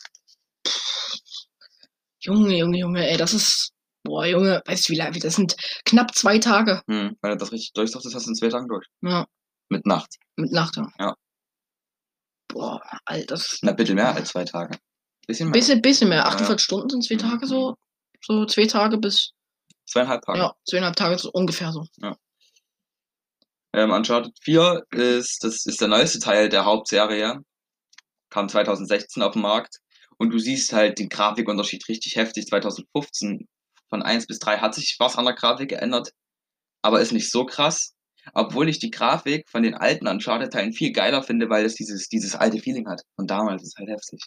Junge, 2.23 2.57
Junge, 2.57 2.77
Junge, 2.77 3.09
ey, 3.09 3.17
das 3.17 3.33
ist. 3.33 3.71
Boah, 4.05 4.25
Junge, 4.25 4.61
weißt 4.65 4.89
du, 4.89 4.93
wie 4.93 4.97
lange? 4.97 5.17
Das 5.19 5.35
sind 5.35 5.55
knapp 5.85 6.13
zwei 6.13 6.37
Tage. 6.37 6.81
Hm, 6.89 7.15
wenn 7.21 7.31
du 7.31 7.37
das 7.37 7.51
richtig 7.53 7.71
durchsuchst, 7.73 8.13
hast 8.13 8.25
du 8.25 8.31
in 8.31 8.35
zwei 8.35 8.49
Tagen 8.49 8.67
durch. 8.67 8.85
Ja. 9.01 9.25
Mit 9.69 9.85
Nacht. 9.85 10.17
Mit 10.35 10.51
Nacht, 10.51 10.75
ja. 10.75 10.87
Ja. 10.99 11.15
Boah, 12.49 12.81
Alter, 13.05 13.25
das. 13.27 13.59
Na, 13.61 13.71
bitte 13.71 13.95
mehr 13.95 14.13
als 14.13 14.29
zwei 14.29 14.43
Tage. 14.43 14.77
Bisschen 15.25 15.49
mehr. 15.49 15.53
Bisschen, 15.53 15.81
bisschen 15.81 16.09
mehr. 16.09 16.25
48 16.25 16.49
ja. 16.49 16.59
Stunden 16.59 16.89
sind 16.89 17.03
zwei 17.03 17.15
Tage 17.15 17.47
so. 17.47 17.75
So 18.21 18.45
zwei 18.45 18.65
Tage 18.65 18.97
bis. 18.97 19.31
Zweieinhalb 19.85 20.21
Tage. 20.23 20.39
Ja, 20.39 20.53
zweieinhalb 20.67 20.95
Tage 20.95 21.17
so 21.17 21.31
ungefähr 21.31 21.71
so. 21.71 21.85
Ja. 21.97 22.15
Ähm, 23.73 23.91
Uncharted 23.91 24.37
4 24.41 24.83
ist, 24.91 25.43
das 25.43 25.65
ist 25.65 25.81
der 25.81 25.87
neueste 25.87 26.19
Teil 26.19 26.49
der 26.49 26.65
Hauptserie. 26.65 27.39
Kam 28.29 28.47
2016 28.47 29.23
auf 29.23 29.33
den 29.33 29.41
Markt. 29.41 29.79
Und 30.17 30.31
du 30.31 30.39
siehst 30.39 30.73
halt 30.73 30.99
den 30.99 31.09
Grafikunterschied 31.09 31.87
richtig 31.89 32.15
heftig. 32.15 32.47
2015 32.47 33.47
von 33.89 34.01
1 34.01 34.27
bis 34.27 34.39
3 34.39 34.57
hat 34.57 34.75
sich 34.75 34.95
was 34.99 35.17
an 35.17 35.25
der 35.25 35.35
Grafik 35.35 35.69
geändert, 35.69 36.11
aber 36.81 37.01
ist 37.01 37.11
nicht 37.11 37.31
so 37.31 37.45
krass. 37.45 37.93
Obwohl 38.33 38.69
ich 38.69 38.79
die 38.79 38.91
Grafik 38.91 39.49
von 39.49 39.63
den 39.63 39.75
alten 39.75 40.07
Uncharted-Teilen 40.07 40.73
viel 40.73 40.93
geiler 40.93 41.23
finde, 41.23 41.49
weil 41.49 41.65
es 41.65 41.75
dieses, 41.75 42.07
dieses 42.07 42.35
alte 42.35 42.59
Feeling 42.59 42.87
hat. 42.87 43.01
Und 43.17 43.29
damals 43.29 43.63
ist 43.63 43.77
halt 43.77 43.89
heftig. 43.89 44.21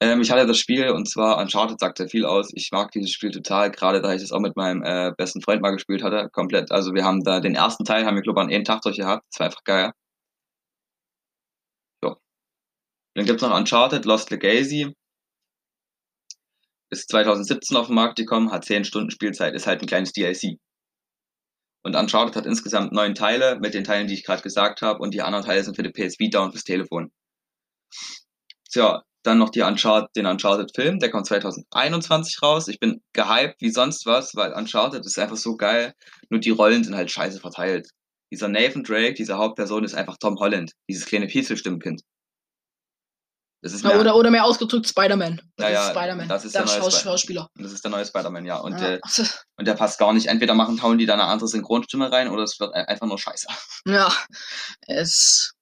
Ähm, 0.00 0.20
ich 0.20 0.30
hatte 0.30 0.46
das 0.46 0.58
Spiel 0.58 0.90
und 0.90 1.08
zwar 1.08 1.38
Uncharted 1.38 1.80
sagt 1.80 1.98
sehr 1.98 2.08
viel 2.08 2.26
aus. 2.26 2.50
Ich 2.54 2.70
mag 2.70 2.90
dieses 2.92 3.10
Spiel 3.12 3.30
total, 3.30 3.70
gerade 3.70 4.02
da 4.02 4.14
ich 4.14 4.22
es 4.22 4.32
auch 4.32 4.40
mit 4.40 4.54
meinem 4.56 4.82
äh, 4.82 5.12
besten 5.16 5.40
Freund 5.40 5.62
mal 5.62 5.70
gespielt 5.70 6.02
hatte, 6.02 6.28
komplett. 6.32 6.70
Also 6.70 6.92
wir 6.94 7.04
haben 7.04 7.22
da 7.24 7.40
den 7.40 7.54
ersten 7.54 7.84
Teil, 7.84 8.04
haben 8.04 8.14
wir 8.16 8.22
glaube 8.22 8.40
ich 8.40 8.44
an 8.46 8.52
einem 8.52 8.64
Tag 8.64 8.82
durch 8.82 8.96
gehabt. 8.98 9.24
Das 9.30 9.40
war 9.40 9.46
einfach 9.46 9.64
geil. 9.64 9.92
Jo. 12.02 12.16
Dann 13.16 13.24
gibt's 13.24 13.42
noch 13.42 13.56
Uncharted 13.56 14.04
Lost 14.04 14.30
Legacy. 14.30 14.94
Ist 16.90 17.08
2017 17.08 17.74
auf 17.76 17.86
den 17.86 17.94
Markt 17.94 18.16
gekommen, 18.16 18.52
hat 18.52 18.66
10 18.66 18.84
Stunden 18.84 19.10
Spielzeit, 19.10 19.54
ist 19.54 19.66
halt 19.66 19.80
ein 19.80 19.86
kleines 19.86 20.12
DLC. 20.12 20.58
Und 21.82 21.96
Uncharted 21.96 22.36
hat 22.36 22.44
insgesamt 22.44 22.92
neun 22.92 23.14
Teile 23.14 23.58
mit 23.58 23.72
den 23.72 23.84
Teilen, 23.84 24.06
die 24.06 24.14
ich 24.14 24.24
gerade 24.24 24.42
gesagt 24.42 24.82
habe, 24.82 25.00
und 25.00 25.14
die 25.14 25.22
anderen 25.22 25.46
Teile 25.46 25.64
sind 25.64 25.76
für 25.76 25.82
die 25.82 25.90
PS 25.90 26.18
Vita 26.18 26.40
und 26.40 26.52
fürs 26.52 26.64
Telefon. 26.64 27.10
Tja, 28.70 29.02
dann 29.22 29.38
noch 29.38 29.48
die 29.48 29.62
Uncharted, 29.62 30.14
den 30.14 30.26
Uncharted-Film, 30.26 30.98
der 30.98 31.10
kommt 31.10 31.26
2021 31.26 32.42
raus. 32.42 32.68
Ich 32.68 32.78
bin 32.78 33.00
gehypt 33.14 33.62
wie 33.62 33.70
sonst 33.70 34.04
was, 34.04 34.34
weil 34.34 34.52
Uncharted 34.52 35.06
ist 35.06 35.18
einfach 35.18 35.36
so 35.36 35.56
geil. 35.56 35.94
Nur 36.28 36.40
die 36.40 36.50
Rollen 36.50 36.84
sind 36.84 36.94
halt 36.94 37.10
scheiße 37.10 37.40
verteilt. 37.40 37.88
Dieser 38.30 38.48
Nathan 38.48 38.84
Drake, 38.84 39.14
diese 39.14 39.38
Hauptperson, 39.38 39.84
ist 39.84 39.94
einfach 39.94 40.18
Tom 40.18 40.36
Holland, 40.38 40.72
dieses 40.90 41.06
kleine 41.06 41.28
Pieselstimmkind. 41.28 42.02
Das 43.66 43.72
ist 43.72 43.82
mehr, 43.82 43.98
oder, 43.98 44.14
oder 44.14 44.30
mehr 44.30 44.44
ausgedrückt 44.44 44.86
Spider-Man. 44.86 45.42
Ja, 45.58 45.68
ja, 45.68 45.90
Spider-Man. 45.90 46.28
Das 46.28 46.44
ist 46.44 46.54
der, 46.54 46.62
der 46.62 46.78
neue 46.78 46.92
Schauspieler. 46.92 47.50
Das 47.56 47.72
ist 47.72 47.82
der 47.82 47.90
neue 47.90 48.06
Spider-Man, 48.06 48.46
ja. 48.46 48.58
Und, 48.58 48.74
ja. 48.74 48.78
Der, 48.78 49.00
und 49.56 49.66
der 49.66 49.74
passt 49.74 49.98
gar 49.98 50.12
nicht. 50.12 50.28
Entweder 50.28 50.54
machen 50.54 50.80
hauen 50.82 50.98
die 50.98 51.04
da 51.04 51.14
eine 51.14 51.24
andere 51.24 51.48
Synchronstimme 51.48 52.12
rein 52.12 52.28
oder 52.28 52.44
es 52.44 52.60
wird 52.60 52.72
einfach 52.74 53.08
nur 53.08 53.18
scheiße. 53.18 53.48
Ja, 53.88 54.12
es 54.86 55.52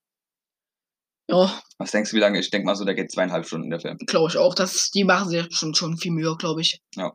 ja. 1.30 1.50
Was 1.78 1.92
denkst 1.92 2.10
du, 2.10 2.16
wie 2.16 2.20
lange? 2.20 2.38
Ich 2.38 2.50
denke 2.50 2.66
mal 2.66 2.76
so, 2.76 2.84
der 2.84 2.94
geht 2.94 3.10
zweieinhalb 3.10 3.46
Stunden, 3.46 3.70
der 3.70 3.80
Film. 3.80 3.96
Glaube 4.06 4.28
ich 4.28 4.36
auch. 4.36 4.54
Das, 4.54 4.90
die 4.90 5.04
machen 5.04 5.30
sich 5.30 5.46
schon, 5.56 5.74
schon 5.74 5.96
viel 5.96 6.12
Mühe, 6.12 6.36
glaube 6.36 6.60
ich. 6.60 6.82
Ja. 6.96 7.10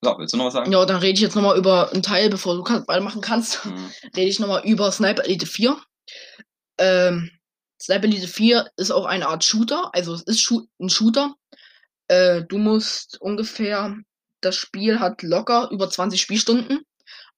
So, 0.00 0.14
willst 0.16 0.32
du 0.32 0.38
noch 0.38 0.46
was 0.46 0.54
sagen? 0.54 0.72
Ja, 0.72 0.86
dann 0.86 0.96
rede 0.96 1.12
ich 1.12 1.20
jetzt 1.20 1.36
nochmal 1.36 1.58
über 1.58 1.92
einen 1.92 2.02
Teil, 2.02 2.30
bevor 2.30 2.56
du 2.56 2.62
kann, 2.62 2.84
weitermachen 2.86 3.20
kannst. 3.20 3.66
Mhm. 3.66 3.90
Rede 4.16 4.30
ich 4.30 4.40
nochmal 4.40 4.64
über 4.64 4.90
Sniper 4.90 5.26
Elite 5.26 5.44
4. 5.44 5.76
Ähm, 6.78 7.30
Sniper 7.84 8.04
Elite 8.04 8.28
4 8.28 8.70
ist 8.76 8.90
auch 8.90 9.04
eine 9.04 9.28
Art 9.28 9.44
Shooter. 9.44 9.90
Also 9.94 10.14
es 10.14 10.22
ist 10.22 10.50
ein 10.80 10.88
Shooter. 10.88 11.34
Äh, 12.08 12.42
du 12.44 12.56
musst 12.56 13.20
ungefähr, 13.20 13.94
das 14.40 14.56
Spiel 14.56 15.00
hat 15.00 15.22
locker 15.22 15.68
über 15.70 15.90
20 15.90 16.18
Spielstunden. 16.18 16.80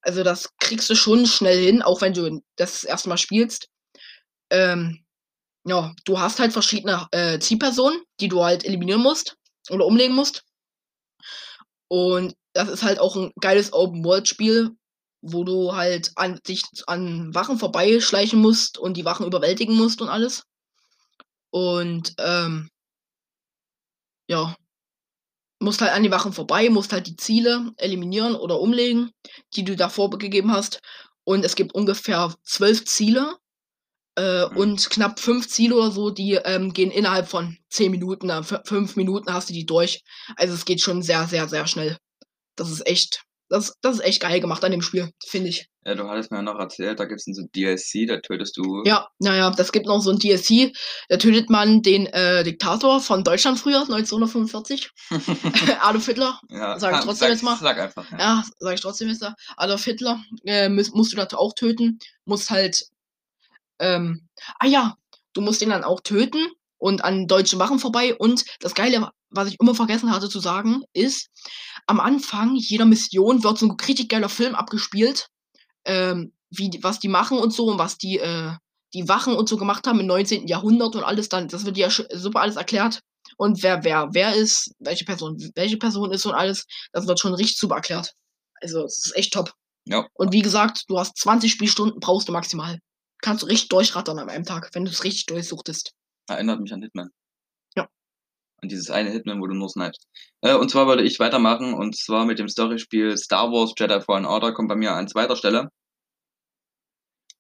Also 0.03 0.23
das 0.23 0.57
kriegst 0.59 0.89
du 0.89 0.95
schon 0.95 1.27
schnell 1.27 1.59
hin, 1.59 1.83
auch 1.83 2.01
wenn 2.01 2.15
du 2.15 2.41
das 2.55 2.85
erstmal 2.85 3.19
spielst. 3.19 3.69
Ähm, 4.51 5.05
ja, 5.65 5.93
du 6.05 6.21
hast 6.21 6.39
halt 6.39 6.53
verschiedene 6.53 7.09
äh, 7.11 7.41
Zielpersonen, 7.41 8.01
die 8.21 8.29
du 8.29 8.45
halt 8.45 8.65
eliminieren 8.65 9.03
musst 9.03 9.37
oder 9.69 9.85
umlegen 9.85 10.15
musst. 10.15 10.45
Und 11.89 12.37
das 12.53 12.69
ist 12.69 12.85
halt 12.85 13.01
auch 13.01 13.17
ein 13.17 13.33
geiles 13.41 13.73
Open-World-Spiel, 13.73 14.77
wo 15.33 15.45
du 15.45 15.75
halt 15.75 16.13
an 16.17 16.41
dich 16.47 16.63
an 16.87 17.35
Wachen 17.35 17.59
vorbeischleichen 17.59 18.41
musst 18.41 18.79
und 18.79 18.97
die 18.97 19.05
Wachen 19.05 19.27
überwältigen 19.27 19.77
musst 19.77 20.01
und 20.01 20.09
alles. 20.09 20.45
Und 21.51 22.15
ähm, 22.19 22.69
ja, 24.29 24.57
musst 25.61 25.81
halt 25.81 25.93
an 25.93 26.03
die 26.03 26.11
Wachen 26.11 26.33
vorbei, 26.33 26.69
musst 26.71 26.93
halt 26.93 27.07
die 27.07 27.17
Ziele 27.17 27.73
eliminieren 27.77 28.35
oder 28.35 28.61
umlegen, 28.61 29.11
die 29.55 29.65
du 29.65 29.77
davor 29.77 30.11
gegeben 30.11 30.53
hast. 30.53 30.81
Und 31.25 31.45
es 31.45 31.57
gibt 31.57 31.75
ungefähr 31.75 32.35
zwölf 32.45 32.85
Ziele, 32.85 33.37
äh, 34.17 34.49
mhm. 34.49 34.57
Und 34.57 34.91
knapp 34.91 35.21
fünf 35.21 35.49
Ziele 35.49 35.77
oder 35.77 35.91
so, 35.91 36.11
die 36.11 36.35
ähm, 36.35 36.73
gehen 36.73 36.91
innerhalb 36.91 37.29
von 37.29 37.59
zehn 37.69 37.91
Minuten, 37.91 38.31
äh, 38.31 38.43
fünf 38.43 38.97
Minuten 38.97 39.33
hast 39.33 39.51
du 39.51 39.53
die 39.53 39.67
durch. 39.67 40.03
Also 40.37 40.55
es 40.55 40.65
geht 40.65 40.81
schon 40.81 41.03
sehr, 41.03 41.27
sehr, 41.27 41.49
sehr 41.49 41.67
schnell. 41.67 41.99
Das 42.57 42.71
ist 42.71 42.87
echt 42.87 43.26
Das, 43.49 43.75
das 43.81 43.97
ist 43.97 44.05
echt 44.05 44.21
geil 44.21 44.41
gemacht 44.41 44.65
an 44.65 44.73
dem 44.73 44.83
Spiel, 44.83 45.13
finde 45.25 45.51
ich. 45.51 45.69
Ja, 45.85 45.95
du 45.95 46.09
hattest 46.09 46.33
mir 46.33 46.39
ja 46.39 46.43
noch 46.43 46.59
erzählt, 46.59 46.99
da 46.99 47.05
gibt 47.05 47.21
es 47.21 47.37
so 47.37 47.43
DLC, 47.55 48.09
da 48.09 48.19
tötest 48.19 48.57
du. 48.57 48.83
Ja, 48.85 49.09
naja, 49.21 49.51
das 49.51 49.71
gibt 49.71 49.87
noch 49.87 50.01
so 50.01 50.11
ein 50.11 50.19
DLC, 50.19 50.77
da 51.09 51.17
tötet 51.17 51.49
man 51.49 51.81
den 51.81 52.07
äh, 52.07 52.43
Diktator 52.43 53.01
von 53.01 53.23
Deutschland 53.23 53.61
früher, 53.61 53.83
1945. 53.83 54.91
Adolf 55.81 56.07
Hitler. 56.07 56.41
Ja, 56.51 56.77
sag 56.81 56.95
ich 56.95 57.05
trotzdem 57.05 57.15
sag, 57.15 57.31
jetzt 57.31 57.43
mal. 57.45 57.57
Sag 57.57 57.79
einfach. 57.79 58.11
Ja, 58.11 58.19
ja 58.19 58.45
sag 58.59 58.75
ich 58.75 58.81
trotzdem 58.81 59.09
jetzt. 59.09 59.25
Adolf 59.57 59.85
Hitler 59.85 60.21
äh, 60.45 60.69
musst, 60.69 60.93
musst 60.95 61.13
du 61.13 61.17
da 61.17 61.29
auch 61.37 61.55
töten. 61.55 62.01
Musst 62.25 62.51
halt. 62.51 62.89
Ähm, 63.79 64.29
ah 64.59 64.67
ja, 64.67 64.97
du 65.35 65.41
musst 65.41 65.61
den 65.61 65.71
dann 65.71 65.85
auch 65.85 66.01
töten 66.01 66.49
und 66.79 67.05
an 67.05 67.27
deutsche 67.27 67.59
Wachen 67.59 67.79
vorbei. 67.79 68.15
Und 68.15 68.45
das 68.61 68.75
Geile, 68.75 69.11
was 69.31 69.49
ich 69.49 69.57
immer 69.61 69.75
vergessen 69.75 70.13
hatte 70.13 70.29
zu 70.29 70.41
sagen, 70.41 70.83
ist, 70.93 71.29
am 71.87 72.01
Anfang 72.01 72.57
jeder 72.57 72.85
Mission 72.85 73.43
wird 73.43 73.59
so 73.59 73.67
ein 73.67 73.77
richtig 73.87 74.09
geiler 74.09 74.29
Film 74.29 74.55
abgespielt, 74.55 75.29
ähm, 75.85 76.33
wie, 76.51 76.79
was 76.83 77.01
die 77.01 77.09
machen 77.09 77.39
und 77.39 77.53
so 77.53 77.67
und 77.67 77.79
was 77.79 77.99
die, 77.99 78.19
äh, 78.19 78.53
die 78.95 79.09
Wachen 79.09 79.35
und 79.35 79.49
so 79.49 79.57
gemacht 79.57 79.87
haben 79.87 80.01
im 80.01 80.07
19. 80.07 80.47
Jahrhundert 80.47 80.97
und 80.97 81.05
alles 81.05 81.29
dann. 81.29 81.49
Das 81.49 81.65
wird 81.65 81.77
ja 81.77 81.91
super 81.91 82.41
alles 82.41 82.57
erklärt. 82.57 83.01
Und 83.37 83.63
wer, 83.63 83.85
wer, 83.85 84.09
wer 84.13 84.35
ist, 84.35 84.73
welche 84.79 85.05
Person, 85.05 85.37
welche 85.55 85.77
Person 85.77 86.13
ist 86.13 86.25
und 86.27 86.35
alles, 86.35 86.67
das 86.93 87.07
wird 87.07 87.21
schon 87.21 87.35
richtig 87.35 87.59
super 87.59 87.77
erklärt. 87.77 88.13
Also, 88.61 88.85
es 88.85 89.07
ist 89.07 89.17
echt 89.17 89.33
top. 89.33 89.53
Ja. 89.85 90.07
Und 90.15 90.33
wie 90.33 90.43
gesagt, 90.43 90.85
du 90.89 90.99
hast 90.99 91.17
20 91.19 91.51
Spielstunden, 91.51 92.01
brauchst 92.01 92.29
du 92.29 92.33
maximal. 92.33 92.79
Kannst 93.21 93.43
du 93.43 93.47
richtig 93.47 93.69
durchrattern 93.69 94.19
an 94.19 94.31
einem 94.31 94.45
Tag, 94.45 94.71
wenn 94.73 94.85
du 94.85 94.91
es 94.91 95.05
richtig 95.05 95.27
durchsuchtest. 95.27 95.93
Erinnert 96.29 96.61
mich 96.61 96.73
an 96.73 96.83
Hitman. 96.83 97.11
Ja. 97.77 97.89
An 98.63 98.69
dieses 98.69 98.91
eine 98.91 99.11
Hitman, 99.11 99.41
wo 99.41 99.47
du 99.47 99.55
nur 99.55 99.69
snipest. 99.69 100.09
Äh, 100.43 100.55
und 100.55 100.71
zwar 100.71 100.87
würde 100.87 101.05
ich 101.05 101.19
weitermachen, 101.21 101.75
und 101.75 101.97
zwar 101.97 102.27
mit 102.27 102.39
dem 102.39 102.49
Storyspiel 102.49 103.17
Star 103.17 103.53
Wars 103.53 103.73
Jedi 103.79 104.01
Fallen 104.01 104.27
Order 104.27 104.53
kommt 104.53 104.69
bei 104.69 104.77
mir 104.77 104.93
an 104.93 105.09
zweiter 105.09 105.37
Stelle. 105.37 105.71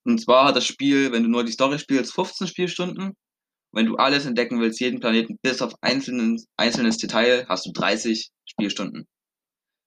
Und 0.04 0.20
zwar 0.20 0.46
hat 0.46 0.56
das 0.56 0.66
Spiel, 0.66 1.10
wenn 1.12 1.24
du 1.24 1.28
nur 1.28 1.44
die 1.44 1.52
Story 1.52 1.78
spielst, 1.78 2.14
15 2.14 2.46
Spielstunden. 2.46 3.16
Wenn 3.72 3.86
du 3.86 3.96
alles 3.96 4.24
entdecken 4.24 4.60
willst, 4.60 4.80
jeden 4.80 5.00
Planeten 5.00 5.38
bis 5.42 5.60
auf 5.60 5.74
einzelnen, 5.82 6.42
einzelnes 6.56 6.98
Detail, 6.98 7.44
hast 7.48 7.66
du 7.66 7.72
30 7.72 8.30
Spielstunden. 8.46 9.06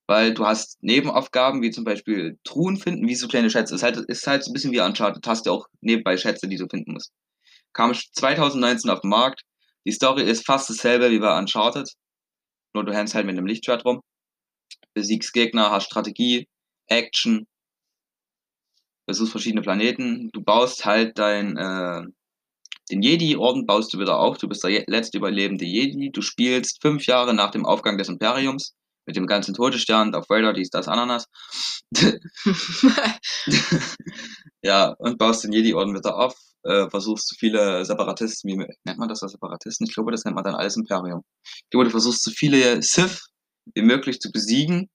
Weil 0.07 0.33
du 0.33 0.45
hast 0.45 0.77
Nebenaufgaben, 0.83 1.61
wie 1.61 1.71
zum 1.71 1.85
Beispiel 1.85 2.37
Truhen 2.43 2.77
finden, 2.77 3.07
wie 3.07 3.15
so 3.15 3.27
kleine 3.27 3.49
Schätze. 3.49 3.75
Ist 3.75 3.83
halt, 3.83 3.97
ist 3.97 4.27
halt 4.27 4.43
so 4.43 4.51
ein 4.51 4.53
bisschen 4.53 4.71
wie 4.73 4.81
Uncharted. 4.81 5.25
Hast 5.25 5.45
du 5.45 5.51
auch 5.51 5.67
nebenbei 5.81 6.17
Schätze, 6.17 6.47
die 6.49 6.57
du 6.57 6.67
finden 6.67 6.93
musst 6.93 7.13
kam 7.73 7.93
2019 7.93 8.89
auf 8.89 9.01
den 9.01 9.09
Markt. 9.09 9.43
Die 9.85 9.91
Story 9.91 10.23
ist 10.23 10.45
fast 10.45 10.69
dasselbe 10.69 11.11
wie 11.11 11.19
bei 11.19 11.37
Uncharted. 11.37 11.89
Nur 12.73 12.85
du 12.85 12.93
hängst 12.93 13.15
halt 13.15 13.25
mit 13.25 13.37
einem 13.37 13.47
Lichtschwert 13.47 13.85
rum. 13.85 14.01
Besiegst 14.93 15.33
Gegner, 15.33 15.71
hast 15.71 15.85
Strategie, 15.85 16.47
Action, 16.87 17.47
besuchst 19.07 19.31
verschiedene 19.31 19.61
Planeten. 19.61 20.29
Du 20.31 20.41
baust 20.41 20.85
halt 20.85 21.17
dein, 21.17 21.57
äh, 21.57 22.03
den 22.91 23.01
Jedi-Orden 23.01 23.65
baust 23.65 23.93
du 23.93 23.99
wieder 23.99 24.19
auf. 24.19 24.37
Du 24.37 24.47
bist 24.47 24.63
der 24.63 24.83
letzte 24.87 25.17
überlebende 25.17 25.65
Jedi. 25.65 26.11
Du 26.11 26.21
spielst 26.21 26.81
fünf 26.81 27.05
Jahre 27.05 27.33
nach 27.33 27.51
dem 27.51 27.65
Aufgang 27.65 27.97
des 27.97 28.09
Imperiums 28.09 28.75
mit 29.05 29.15
dem 29.15 29.25
ganzen 29.25 29.55
Todesstern, 29.55 30.13
auf 30.13 30.29
Vader, 30.29 30.53
dies, 30.53 30.69
das, 30.69 30.87
Ananas. 30.87 31.25
ja, 34.61 34.93
und 34.99 35.17
baust 35.17 35.43
den 35.43 35.53
Jedi-Orden 35.53 35.95
wieder 35.95 36.15
auf 36.15 36.35
äh, 36.63 36.89
versuchst 36.89 37.29
so 37.29 37.35
viele 37.37 37.85
Separatisten, 37.85 38.49
wie 38.49 38.57
nennt 38.57 38.99
man 38.99 39.09
das 39.09 39.23
als 39.23 39.33
Separatisten? 39.33 39.87
Ich 39.87 39.93
glaube, 39.93 40.11
das 40.11 40.25
nennt 40.25 40.35
man 40.35 40.43
dann 40.43 40.55
alles 40.55 40.77
Imperium. 40.77 41.23
Ich 41.43 41.69
glaube, 41.69 41.85
du 41.85 41.91
versuchst 41.91 42.23
so 42.23 42.31
viele 42.31 42.81
Sith 42.81 43.29
wie 43.75 43.81
möglich 43.81 44.19
zu 44.19 44.31
besiegen 44.31 44.89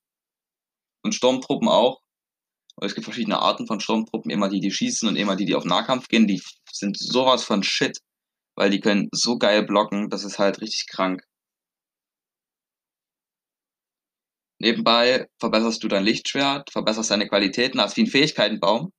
und 1.03 1.15
Sturmtruppen 1.15 1.69
auch. 1.69 2.01
Und 2.77 2.87
es 2.87 2.95
gibt 2.95 3.05
verschiedene 3.05 3.39
Arten 3.39 3.67
von 3.67 3.81
Sturmtruppen, 3.81 4.31
immer 4.31 4.49
die, 4.49 4.61
die 4.61 4.73
schießen 4.73 5.09
und 5.09 5.17
immer 5.17 5.37
die, 5.37 5.45
die 5.45 5.55
auf 5.55 5.65
Nahkampf 5.65 6.09
gehen. 6.09 6.27
Die 6.27 6.43
sind 6.73 6.99
sowas 6.99 7.45
von 7.45 7.63
Shit, 7.63 7.99
weil 8.57 8.71
die 8.71 8.81
können 8.81 9.09
so 9.13 9.39
geil 9.39 9.65
blocken, 9.65 10.11
das 10.11 10.25
ist 10.25 10.39
halt 10.39 10.61
richtig 10.61 10.89
krank. 10.89 11.23
Nebenbei 14.59 15.29
verbesserst 15.39 15.83
du 15.85 15.89
dein 15.89 16.05
Lichtschwert, 16.05 16.71
verbesserst 16.71 17.11
deine 17.11 17.29
Qualitäten, 17.29 17.81
hast 17.81 17.97
wie 17.97 18.03
einen 18.03 18.11
Fähigkeitenbaum. 18.11 18.93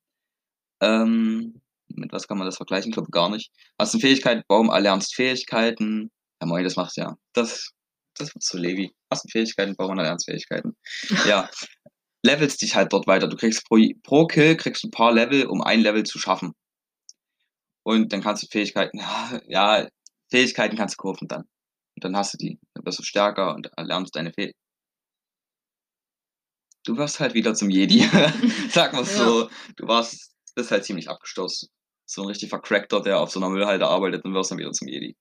Ähm, 0.81 1.61
mit 1.97 2.11
was 2.11 2.27
kann 2.27 2.37
man 2.37 2.45
das 2.45 2.57
vergleichen? 2.57 2.89
Ich 2.89 2.95
glaube 2.95 3.11
gar 3.11 3.29
nicht. 3.29 3.51
Hast 3.79 3.93
einen 3.93 4.01
Fähigkeitenbaum, 4.01 4.69
erlernst 4.69 5.15
Fähigkeiten. 5.15 6.11
Ja, 6.41 6.47
moin, 6.47 6.63
das 6.63 6.75
machst 6.75 6.97
ja. 6.97 7.15
Das, 7.33 7.71
das 8.17 8.33
wird 8.33 8.43
so 8.43 8.57
Levi. 8.57 8.91
Hast 9.11 9.25
einen 9.25 9.31
Fähigkeitenbaum 9.31 9.91
und 9.91 9.99
erlernst 9.99 10.25
Fähigkeiten. 10.25 10.75
Ja. 11.27 11.49
Levelst 12.23 12.61
dich 12.63 12.75
halt 12.75 12.91
dort 12.91 13.05
weiter. 13.05 13.27
Du 13.27 13.37
kriegst 13.37 13.65
pro, 13.65 13.77
pro 14.01 14.25
Kill 14.25 14.57
kriegst 14.57 14.83
ein 14.83 14.89
paar 14.89 15.13
Level, 15.13 15.45
um 15.45 15.61
ein 15.61 15.81
Level 15.81 16.03
zu 16.03 16.17
schaffen. 16.17 16.53
Und 17.83 18.11
dann 18.11 18.21
kannst 18.21 18.41
du 18.41 18.47
Fähigkeiten, 18.47 18.99
ja, 19.47 19.87
Fähigkeiten 20.31 20.75
kannst 20.75 20.95
du 20.95 21.03
kaufen 21.03 21.27
dann. 21.27 21.43
Und 21.95 22.03
dann 22.03 22.17
hast 22.17 22.33
du 22.33 22.37
die. 22.37 22.59
Dann 22.73 22.85
wirst 22.85 22.97
du 22.97 23.03
stärker 23.03 23.53
und 23.53 23.69
erlernst 23.77 24.15
deine 24.15 24.33
Fähigkeiten. 24.33 24.59
Du 26.83 26.97
wirst 26.97 27.19
halt 27.19 27.35
wieder 27.35 27.53
zum 27.53 27.69
Jedi. 27.69 27.99
Sag 28.69 28.93
mal 28.93 28.99
ja. 28.99 29.05
so. 29.05 29.49
Du 29.75 29.87
warst, 29.87 30.33
bist 30.55 30.71
halt 30.71 30.83
ziemlich 30.83 31.09
abgestoßen 31.09 31.69
so 32.05 32.21
ein 32.21 32.27
richtig 32.27 32.49
vercrackter, 32.49 33.01
der 33.01 33.19
auf 33.19 33.31
so 33.31 33.39
einer 33.39 33.49
Müllhalde 33.49 33.87
arbeitet, 33.87 34.25
dann 34.25 34.33
wirst 34.33 34.51
du 34.51 34.55
dann 34.55 34.59
wieder 34.59 34.71
zum 34.71 34.87
Jedi. 34.87 35.15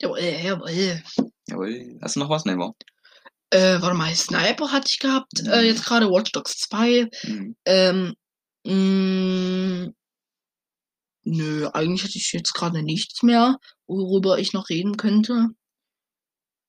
Jawohl, 0.00 0.20
jawohl. 0.20 1.02
Jawohl. 1.48 1.98
Hast 2.00 2.16
du 2.16 2.20
noch 2.20 2.30
was? 2.30 2.44
Nee, 2.44 2.56
war. 2.56 2.74
Äh, 3.50 3.80
warte 3.80 3.96
mal, 3.96 4.14
Sniper 4.14 4.70
hatte 4.70 4.88
ich 4.90 4.98
gehabt, 4.98 5.40
äh, 5.40 5.42
mhm. 5.42 5.48
äh, 5.48 5.62
jetzt 5.62 5.84
gerade 5.84 6.10
Watch 6.10 6.32
Dogs 6.32 6.58
2. 6.58 7.08
Mhm. 7.24 7.56
Ähm, 7.64 8.14
mh, 8.64 8.74
mm, 8.74 9.94
nö, 11.24 11.68
eigentlich 11.72 12.04
hätte 12.04 12.18
ich 12.18 12.32
jetzt 12.32 12.52
gerade 12.52 12.82
nichts 12.82 13.22
mehr, 13.22 13.56
worüber 13.86 14.38
ich 14.38 14.52
noch 14.52 14.68
reden 14.68 14.96
könnte. 14.96 15.48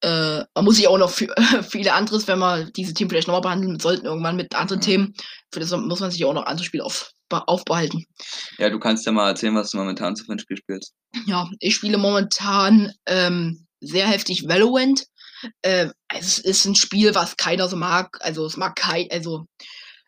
Äh, 0.02 0.44
man 0.56 0.66
muss 0.66 0.78
sich 0.78 0.88
auch 0.88 0.98
noch 0.98 1.10
für, 1.10 1.28
viele 1.70 1.94
anderes, 1.94 2.28
wenn 2.28 2.40
man 2.40 2.72
diese 2.74 2.94
Themen 2.94 3.10
vielleicht 3.10 3.28
nochmal 3.28 3.42
behandeln 3.42 3.80
sollten, 3.80 4.06
irgendwann 4.06 4.36
mit 4.36 4.56
anderen 4.56 4.80
mhm. 4.80 4.86
Themen. 4.86 5.14
Für 5.52 5.60
das 5.60 5.72
muss 5.72 6.00
man 6.00 6.12
sich 6.12 6.24
auch 6.26 6.34
noch 6.34 6.46
andere 6.46 6.66
Spiele 6.66 6.86
auf, 6.86 7.12
aufbehalten. 7.30 8.06
Ja, 8.58 8.70
du 8.70 8.80
kannst 8.80 9.06
ja 9.06 9.12
mal 9.12 9.30
erzählen, 9.30 9.56
was 9.56 9.72
du 9.72 9.78
momentan 9.78 10.16
so 10.16 10.24
für 10.24 10.32
ein 10.32 10.40
Spiel 10.40 10.58
spielst. 10.58 10.94
Ja, 11.26 11.50
ich 11.60 11.76
spiele 11.76 11.98
momentan 11.98 12.94
ähm, 13.06 13.68
sehr 13.82 14.08
heftig 14.08 14.48
Valorant. 14.48 15.06
Äh, 15.62 15.90
es 16.14 16.38
ist 16.38 16.66
ein 16.66 16.76
Spiel, 16.76 17.16
was 17.16 17.38
keiner 17.38 17.68
so 17.68 17.76
mag. 17.76 18.18
Also 18.22 18.46
es 18.46 18.58
mag 18.58 18.76
kein, 18.76 19.08
also 19.12 19.46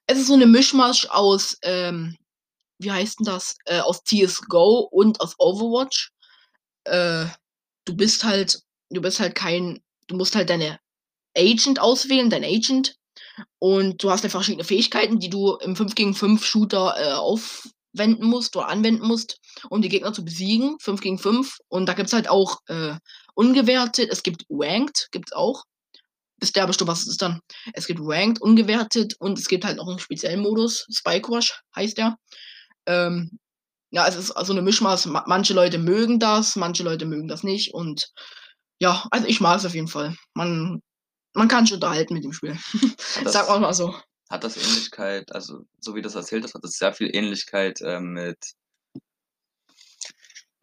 es 0.07 0.19
ist 0.19 0.27
so 0.27 0.33
eine 0.33 0.45
Mischmasch 0.45 1.07
aus, 1.09 1.57
ähm, 1.63 2.17
wie 2.79 2.91
heißt 2.91 3.19
denn 3.19 3.25
das? 3.25 3.55
Äh, 3.65 3.79
aus 3.79 4.03
CSGO 4.03 4.87
und 4.91 5.21
aus 5.21 5.35
Overwatch. 5.37 6.11
Äh, 6.85 7.25
du 7.85 7.95
bist 7.95 8.23
halt 8.23 8.61
du 8.91 9.01
bist 9.01 9.19
halt 9.19 9.35
kein, 9.35 9.81
du 10.07 10.15
musst 10.15 10.35
halt 10.35 10.49
deine 10.49 10.79
Agent 11.37 11.79
auswählen, 11.79 12.29
dein 12.29 12.43
Agent. 12.43 12.95
Und 13.59 14.03
du 14.03 14.11
hast 14.11 14.23
halt 14.23 14.31
verschiedene 14.31 14.63
Fähigkeiten, 14.63 15.19
die 15.19 15.29
du 15.29 15.55
im 15.55 15.75
5 15.75 15.95
gegen 15.95 16.13
5 16.13 16.43
Shooter 16.43 16.95
äh, 16.97 17.13
aufwenden 17.13 18.25
musst 18.25 18.55
oder 18.55 18.67
anwenden 18.67 19.07
musst, 19.07 19.39
um 19.69 19.81
die 19.81 19.89
Gegner 19.89 20.13
zu 20.13 20.25
besiegen. 20.25 20.77
5 20.79 21.01
gegen 21.01 21.17
5. 21.17 21.57
Und 21.67 21.85
da 21.87 21.93
gibt 21.93 22.07
es 22.07 22.13
halt 22.13 22.29
auch 22.29 22.59
äh, 22.67 22.95
ungewertet, 23.33 24.09
es 24.11 24.23
gibt 24.23 24.45
Ranked, 24.49 25.07
gibt 25.11 25.29
es 25.29 25.33
auch. 25.33 25.63
Bis 26.39 26.51
der 26.51 26.65
bestimmt, 26.65 26.89
was 26.89 27.07
ist 27.07 27.21
dann? 27.21 27.39
Es 27.73 27.85
gibt 27.85 27.99
Ranked, 28.03 28.41
ungewertet 28.41 29.15
und 29.19 29.37
es 29.37 29.47
gibt 29.47 29.63
halt 29.63 29.77
noch 29.77 29.87
einen 29.87 29.99
speziellen 29.99 30.41
Modus, 30.41 30.87
Spike 30.91 31.27
Rush 31.27 31.61
heißt 31.75 31.99
der. 31.99 32.17
Ähm, 32.87 33.37
ja, 33.91 34.07
es 34.07 34.15
ist 34.15 34.31
also 34.31 34.53
eine 34.53 34.61
Mischmaß. 34.61 35.05
Manche 35.05 35.53
Leute 35.53 35.77
mögen 35.77 36.19
das, 36.19 36.55
manche 36.55 36.83
Leute 36.83 37.05
mögen 37.05 37.27
das 37.27 37.43
nicht 37.43 37.73
und 37.73 38.11
ja, 38.81 39.05
also 39.11 39.27
ich 39.27 39.39
mag 39.39 39.59
es 39.59 39.65
auf 39.65 39.75
jeden 39.75 39.87
Fall. 39.87 40.15
Man, 40.33 40.81
man 41.33 41.47
kann 41.47 41.67
schon 41.67 41.75
unterhalten 41.75 42.15
mit 42.15 42.23
dem 42.23 42.33
Spiel. 42.33 42.57
Das, 43.23 43.33
Sag 43.33 43.47
mal 43.59 43.73
so. 43.73 43.95
Hat 44.29 44.43
das 44.43 44.57
Ähnlichkeit, 44.57 45.31
also 45.33 45.65
so 45.79 45.93
wie 45.93 46.01
das 46.01 46.15
erzählt 46.15 46.45
ist, 46.45 46.55
hat 46.55 46.63
das 46.63 46.77
sehr 46.77 46.93
viel 46.93 47.15
Ähnlichkeit 47.15 47.79
äh, 47.81 47.99
mit 47.99 48.37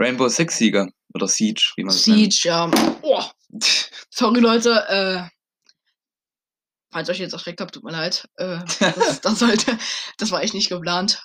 Rainbow 0.01 0.29
Six 0.29 0.57
Sieger 0.57 0.89
oder 1.15 1.29
Siege, 1.29 1.73
wie 1.77 1.85
man 1.85 1.95
es 1.95 2.07
nennt. 2.09 2.33
Siege, 2.33 2.49
ja. 2.49 2.71
Oh. 3.03 3.23
Sorry 4.11 4.41
Leute, 4.41 4.85
äh, 4.89 5.29
falls 6.91 7.11
euch 7.11 7.21
jetzt 7.21 7.35
erschreckt 7.35 7.61
habt, 7.61 7.75
tut 7.75 7.85
mir 7.85 7.93
leid. 7.93 8.29
Äh, 8.37 8.59
das, 8.81 9.21
das, 9.23 9.39
sollte, 9.39 9.79
das 10.17 10.33
war 10.33 10.43
echt 10.43 10.55
nicht 10.55 10.71
geplant. 10.71 11.23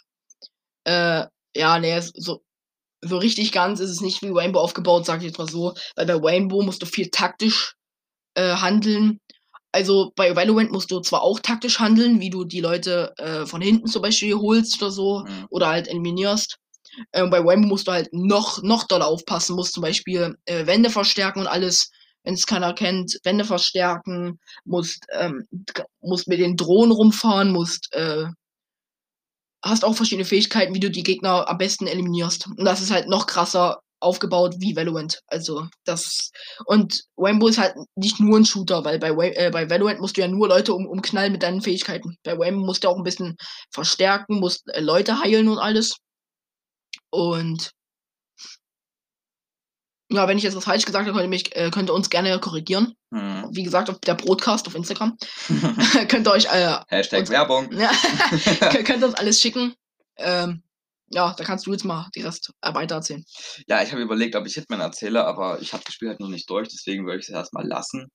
Äh, 0.83 1.25
ja, 1.55 1.79
nee, 1.79 1.99
so, 2.01 2.43
so 3.03 3.17
richtig 3.17 3.51
ganz 3.51 3.79
ist 3.79 3.89
es 3.89 4.01
nicht 4.01 4.21
wie 4.21 4.29
Rainbow 4.29 4.59
aufgebaut, 4.59 5.05
sag 5.05 5.19
ich 5.19 5.27
jetzt 5.27 5.37
mal 5.37 5.49
so. 5.49 5.73
Weil 5.95 6.05
bei 6.05 6.15
Rainbow 6.15 6.61
musst 6.61 6.81
du 6.81 6.85
viel 6.85 7.09
taktisch 7.09 7.75
äh, 8.35 8.55
handeln. 8.55 9.19
Also 9.71 10.11
bei 10.15 10.35
Valorant 10.35 10.71
musst 10.71 10.91
du 10.91 10.99
zwar 10.99 11.23
auch 11.23 11.39
taktisch 11.39 11.79
handeln, 11.79 12.19
wie 12.21 12.29
du 12.29 12.43
die 12.45 12.61
Leute 12.61 13.13
äh, 13.17 13.45
von 13.45 13.61
hinten 13.61 13.87
zum 13.87 14.03
Beispiel 14.03 14.35
holst 14.35 14.81
oder 14.81 14.91
so, 14.91 15.19
mhm. 15.21 15.47
oder 15.49 15.67
halt 15.67 15.87
eliminierst. 15.87 16.57
Äh, 17.11 17.27
bei 17.27 17.39
Rainbow 17.39 17.67
musst 17.67 17.87
du 17.87 17.91
halt 17.91 18.09
noch, 18.11 18.61
noch 18.61 18.83
doller 18.87 19.07
aufpassen, 19.07 19.55
musst 19.55 19.73
zum 19.73 19.81
Beispiel 19.81 20.35
äh, 20.45 20.67
Wände 20.67 20.89
verstärken 20.89 21.39
und 21.39 21.47
alles. 21.47 21.89
wenn 22.23 22.35
es 22.35 22.45
keiner 22.47 22.73
kennt, 22.73 23.19
Wände 23.23 23.45
verstärken, 23.45 24.39
musst, 24.65 25.05
ähm, 25.11 25.45
musst 26.01 26.27
mit 26.27 26.39
den 26.39 26.55
Drohnen 26.55 26.91
rumfahren, 26.91 27.51
musst, 27.51 27.93
äh, 27.93 28.25
hast 29.63 29.85
auch 29.85 29.95
verschiedene 29.95 30.25
Fähigkeiten, 30.25 30.73
wie 30.73 30.79
du 30.79 30.91
die 30.91 31.03
Gegner 31.03 31.47
am 31.49 31.57
besten 31.57 31.87
eliminierst. 31.87 32.47
Und 32.47 32.65
das 32.65 32.81
ist 32.81 32.91
halt 32.91 33.07
noch 33.07 33.25
krasser 33.27 33.79
aufgebaut 34.01 34.55
wie 34.59 34.75
Valorant. 34.75 35.21
Also 35.27 35.67
das 35.85 36.31
und 36.65 37.03
Rainbow 37.17 37.47
ist 37.47 37.57
halt 37.57 37.75
nicht 37.95 38.19
nur 38.19 38.37
ein 38.37 38.45
Shooter, 38.45 38.83
weil 38.83 38.99
bei, 38.99 39.09
äh, 39.09 39.49
bei 39.51 39.69
Valorant 39.69 40.01
musst 40.01 40.17
du 40.17 40.21
ja 40.21 40.27
nur 40.27 40.49
Leute 40.49 40.73
um, 40.73 40.85
umknallen 40.85 41.31
mit 41.31 41.43
deinen 41.43 41.61
Fähigkeiten. 41.61 42.17
Bei 42.23 42.33
Rainbow 42.33 42.65
musst 42.65 42.83
du 42.83 42.89
auch 42.89 42.97
ein 42.97 43.03
bisschen 43.03 43.37
verstärken, 43.71 44.39
musst 44.39 44.67
äh, 44.69 44.81
Leute 44.81 45.19
heilen 45.19 45.47
und 45.47 45.57
alles. 45.57 45.97
Und 47.09 47.71
ja, 50.13 50.27
wenn 50.27 50.37
ich 50.37 50.43
jetzt 50.43 50.55
was 50.55 50.65
falsch 50.65 50.85
gesagt 50.85 51.07
habe, 51.07 51.17
könnt 51.17 51.25
ihr, 51.25 51.29
mich, 51.29 51.55
äh, 51.55 51.71
könnt 51.71 51.89
ihr 51.89 51.93
uns 51.93 52.09
gerne 52.09 52.39
korrigieren. 52.39 52.93
Hm. 53.13 53.47
Wie 53.51 53.63
gesagt, 53.63 53.89
auf 53.89 53.99
der 53.99 54.13
Broadcast 54.13 54.67
auf 54.67 54.75
Instagram. 54.75 55.17
könnt 56.07 56.27
ihr 56.27 56.31
euch. 56.31 56.45
Äh, 56.45 56.77
Hashtag 56.87 57.21
uns, 57.21 57.29
Werbung. 57.29 57.69
könnt 58.85 59.01
ihr 59.01 59.07
uns 59.07 59.15
alles 59.15 59.41
schicken. 59.41 59.73
Ähm, 60.17 60.61
ja, 61.09 61.33
da 61.37 61.43
kannst 61.43 61.65
du 61.65 61.71
jetzt 61.71 61.83
mal 61.83 62.09
die 62.15 62.21
Rest 62.21 62.51
äh, 62.61 62.73
weiter 62.73 62.95
erzählen. 62.95 63.23
Ja, 63.67 63.81
ich 63.81 63.91
habe 63.91 64.01
überlegt, 64.01 64.35
ob 64.35 64.45
ich 64.45 64.53
Hitman 64.53 64.79
erzähle, 64.79 65.25
aber 65.25 65.61
ich 65.61 65.73
habe 65.73 65.83
das 65.83 65.93
Spiel 65.93 66.09
halt 66.09 66.19
noch 66.19 66.29
nicht 66.29 66.49
durch, 66.49 66.69
deswegen 66.69 67.05
würde 67.05 67.19
ich 67.19 67.27
es 67.27 67.33
erstmal 67.33 67.67
lassen. 67.67 68.07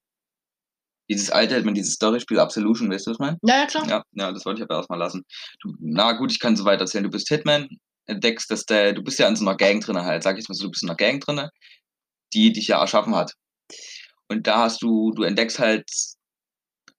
Dieses 1.11 1.31
alte 1.31 1.55
Hitman, 1.55 1.75
dieses 1.75 1.95
Story-Spiel 1.95 2.39
Absolution, 2.39 2.91
weißt 2.91 3.07
du, 3.07 3.11
was 3.11 3.17
ich 3.17 3.21
meine? 3.21 3.39
Ja, 3.43 3.61
ja, 3.61 3.67
klar. 3.67 3.89
Ja, 3.89 4.03
ja 4.13 4.33
das 4.33 4.45
wollte 4.45 4.61
ich 4.61 4.65
aber 4.65 4.77
erstmal 4.77 4.99
lassen. 4.99 5.25
Du, 5.61 5.75
na 5.81 6.13
gut, 6.13 6.31
ich 6.31 6.39
kann 6.39 6.57
so 6.57 6.65
weiter 6.65 6.83
erzählen. 6.83 7.05
Du 7.05 7.11
bist 7.11 7.29
Hitman, 7.29 7.69
entdeckst, 8.09 8.51
dass 8.51 8.65
der, 8.65 8.93
du 8.93 9.03
bist 9.03 9.19
ja 9.19 9.29
in 9.29 9.37
so 9.37 9.45
einer 9.45 9.57
Gang 9.57 9.83
drin 9.83 9.99
halt, 9.99 10.23
sag 10.23 10.39
ich 10.39 10.49
mal 10.49 10.55
so, 10.55 10.65
du 10.65 10.71
bist 10.71 10.83
in 10.83 10.89
einer 10.89 10.97
Gang 10.97 11.21
drin, 11.21 11.49
die 12.33 12.53
dich 12.53 12.69
ja 12.69 12.81
erschaffen 12.81 13.15
hat. 13.15 13.35
Und 14.29 14.47
da 14.47 14.59
hast 14.61 14.83
du, 14.83 15.13
du 15.13 15.23
entdeckst 15.23 15.59
halt, 15.59 15.91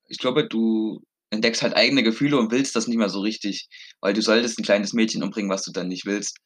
ich 0.08 0.18
glaube, 0.18 0.48
du 0.48 1.02
entdeckst 1.30 1.62
halt 1.62 1.76
eigene 1.76 2.04
Gefühle 2.04 2.38
und 2.38 2.52
willst 2.52 2.76
das 2.76 2.88
nicht 2.88 2.98
mehr 2.98 3.10
so 3.10 3.22
richtig, 3.22 3.68
weil 4.02 4.14
du 4.14 4.22
solltest 4.22 4.60
ein 4.60 4.64
kleines 4.64 4.94
Mädchen 4.94 5.24
umbringen, 5.24 5.52
was 5.52 5.64
du 5.64 5.72
dann 5.72 5.88
nicht 5.88 6.06
willst. 6.06 6.38